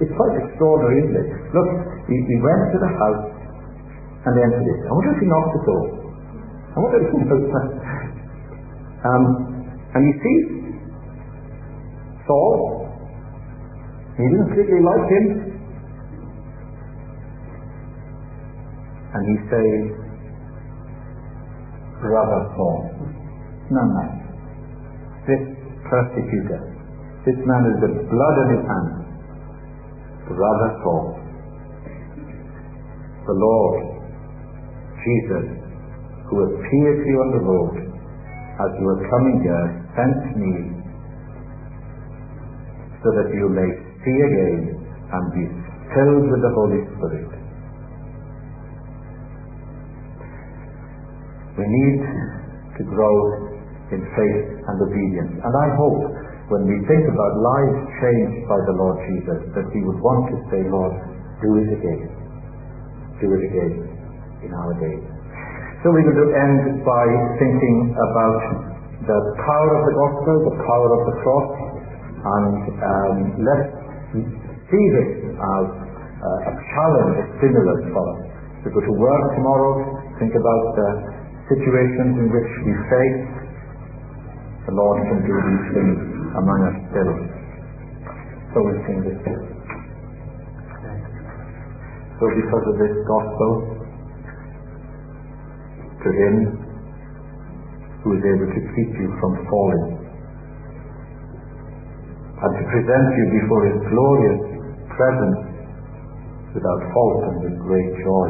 it's 0.00 0.14
quite 0.16 0.34
extraordinary, 0.40 1.04
isn't 1.04 1.16
it? 1.20 1.28
Look, 1.52 1.68
he, 2.08 2.16
he 2.16 2.36
went 2.40 2.72
to 2.72 2.78
the 2.80 2.88
house 2.88 3.24
and 4.24 4.32
entered 4.36 4.64
it. 4.64 4.80
I 4.88 4.92
wonder 4.96 5.12
if 5.12 5.20
he 5.20 5.28
knocked 5.28 5.52
the 5.56 5.62
door. 5.68 5.84
I 6.72 6.78
wonder 6.80 6.98
if 7.04 7.08
he 7.12 7.18
knows 7.20 7.46
that. 7.52 7.68
Um, 9.04 9.24
and 9.96 10.02
you 10.04 10.14
see, 10.20 10.36
Saul, 12.26 12.88
he 14.16 14.24
didn't 14.24 14.48
particularly 14.52 14.84
like 14.84 15.06
him. 15.08 15.24
And 19.10 19.22
he 19.26 19.36
says, 19.50 19.80
Brother 22.00 22.40
Saul, 22.56 22.80
no 23.68 23.82
man, 23.84 24.10
this 25.26 25.42
persecutor, 25.84 26.60
this 27.26 27.36
man 27.44 27.60
has 27.68 27.76
got 27.82 27.92
blood 28.08 28.36
on 28.40 28.48
his 28.54 28.64
hands. 28.64 28.99
Brother 30.34 30.70
Saul, 30.82 31.06
the 33.26 33.36
Lord, 33.36 33.82
Jesus, 35.02 35.46
who 36.30 36.36
appeared 36.46 36.98
to 37.02 37.06
you 37.10 37.18
on 37.20 37.30
the 37.34 37.42
road 37.42 37.74
as 38.60 38.70
you 38.78 38.84
were 38.84 39.02
coming 39.10 39.40
here, 39.42 39.66
sent 39.96 40.36
me 40.36 40.54
so 43.00 43.08
that 43.16 43.28
you 43.32 43.48
may 43.48 43.68
see 44.04 44.18
again 44.28 44.76
and 44.76 45.24
be 45.32 45.44
filled 45.96 46.26
with 46.28 46.40
the 46.44 46.52
Holy 46.52 46.80
Spirit. 46.94 47.30
We 51.56 51.64
need 51.64 52.00
to 52.78 52.82
grow 52.84 53.16
in 53.90 54.00
faith 54.14 54.48
and 54.68 54.76
obedience. 54.80 55.34
And 55.42 55.54
I 55.56 55.68
hope 55.76 56.19
when 56.50 56.66
we 56.66 56.82
think 56.90 57.06
about 57.06 57.32
lives 57.38 57.78
changed 58.02 58.42
by 58.50 58.58
the 58.66 58.74
Lord 58.74 58.98
Jesus 59.06 59.38
that 59.54 59.66
we 59.70 59.86
would 59.86 60.02
want 60.02 60.34
to 60.34 60.36
say, 60.50 60.66
Lord, 60.66 60.90
do 61.38 61.50
it 61.62 61.70
again. 61.78 62.10
Do 63.22 63.30
it 63.38 63.42
again 63.54 63.74
in 64.42 64.50
our 64.50 64.74
days. 64.82 64.98
So 65.86 65.94
we 65.94 66.02
will 66.02 66.34
end 66.34 66.82
by 66.82 67.06
thinking 67.38 67.94
about 67.94 68.42
the 69.06 69.18
power 69.46 69.70
of 69.78 69.82
the 69.86 69.94
gospel, 69.94 70.34
the 70.50 70.58
power 70.66 70.88
of 70.90 71.02
the 71.06 71.16
cross, 71.22 71.48
and 72.18 72.54
um, 72.82 73.16
let's 73.46 73.70
see 74.10 74.84
this 74.90 75.10
as 75.30 75.66
uh, 75.70 76.50
a 76.50 76.54
challenge, 76.74 77.14
a 77.14 77.26
stimulus 77.38 77.94
for 77.94 78.04
us. 78.10 78.20
To 78.66 78.74
go 78.74 78.80
to 78.82 78.94
work 78.98 79.24
tomorrow, 79.38 79.72
think 80.18 80.34
about 80.34 80.64
the 80.74 80.88
situations 81.46 82.12
in 82.20 82.26
which 82.28 82.50
we 82.66 82.74
face. 82.90 83.22
The 84.66 84.74
Lord 84.74 84.98
can 85.06 85.22
do 85.24 85.32
these 85.32 85.66
things 85.78 86.09
among 86.38 86.60
us 86.70 86.76
still. 86.90 87.12
So 88.54 88.56
we 88.62 88.72
sing 88.86 89.00
this. 89.06 89.18
So 92.20 92.24
because 92.36 92.64
of 92.70 92.76
this 92.78 92.94
gospel, 93.08 93.50
to 96.00 96.08
Him 96.10 96.34
who 98.04 98.16
is 98.16 98.22
able 98.24 98.48
to 98.48 98.62
keep 98.72 98.90
you 98.96 99.08
from 99.20 99.32
falling 99.52 100.00
and 102.40 102.52
to 102.56 102.64
present 102.72 103.06
you 103.20 103.26
before 103.36 103.62
his 103.68 103.78
glorious 103.92 104.40
presence 104.96 105.40
without 106.56 106.80
fault 106.96 107.18
and 107.28 107.36
with 107.44 107.56
great 107.60 107.92
joy. 108.00 108.28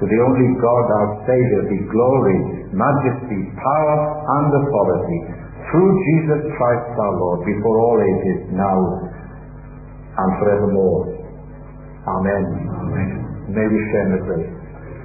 To 0.00 0.02
the 0.08 0.18
only 0.24 0.48
God 0.56 0.84
our 0.96 1.08
Saviour 1.28 1.62
be 1.68 1.80
glory, 1.92 2.38
majesty, 2.72 3.40
power 3.60 3.96
and 4.24 4.48
authority 4.56 5.20
through 5.70 5.90
Jesus 6.06 6.40
Christ 6.54 6.88
our 6.94 7.14
Lord 7.18 7.40
before 7.42 7.76
all 7.78 7.98
ages 7.98 8.40
now 8.54 8.78
and 10.16 10.30
forevermore. 10.38 11.02
Amen. 12.06 12.42
Amen. 12.70 13.10
May 13.50 13.66
we 13.66 13.80
share 13.90 14.08
the 14.14 14.20
grace. 14.22 14.52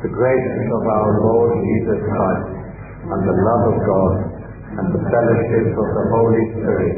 The 0.05 0.12
grace 0.14 0.49
of 0.70 0.84
our 0.86 1.09
Lord 1.26 1.51
Jesus 1.66 1.99
Christ 2.05 2.49
and 3.09 3.22
the 3.26 3.38
love 3.41 3.64
of 3.74 3.78
God 3.86 4.14
and 4.78 4.88
the 4.93 5.01
fellowship 5.09 5.68
of 5.74 5.88
the 5.97 6.05
Holy 6.14 6.43
Spirit 6.57 6.95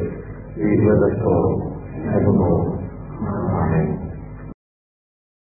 be 0.59 0.71
with 0.83 1.01
us 1.07 1.17
all 1.23 1.51
evermore. 2.15 2.79
Amen. 3.23 4.02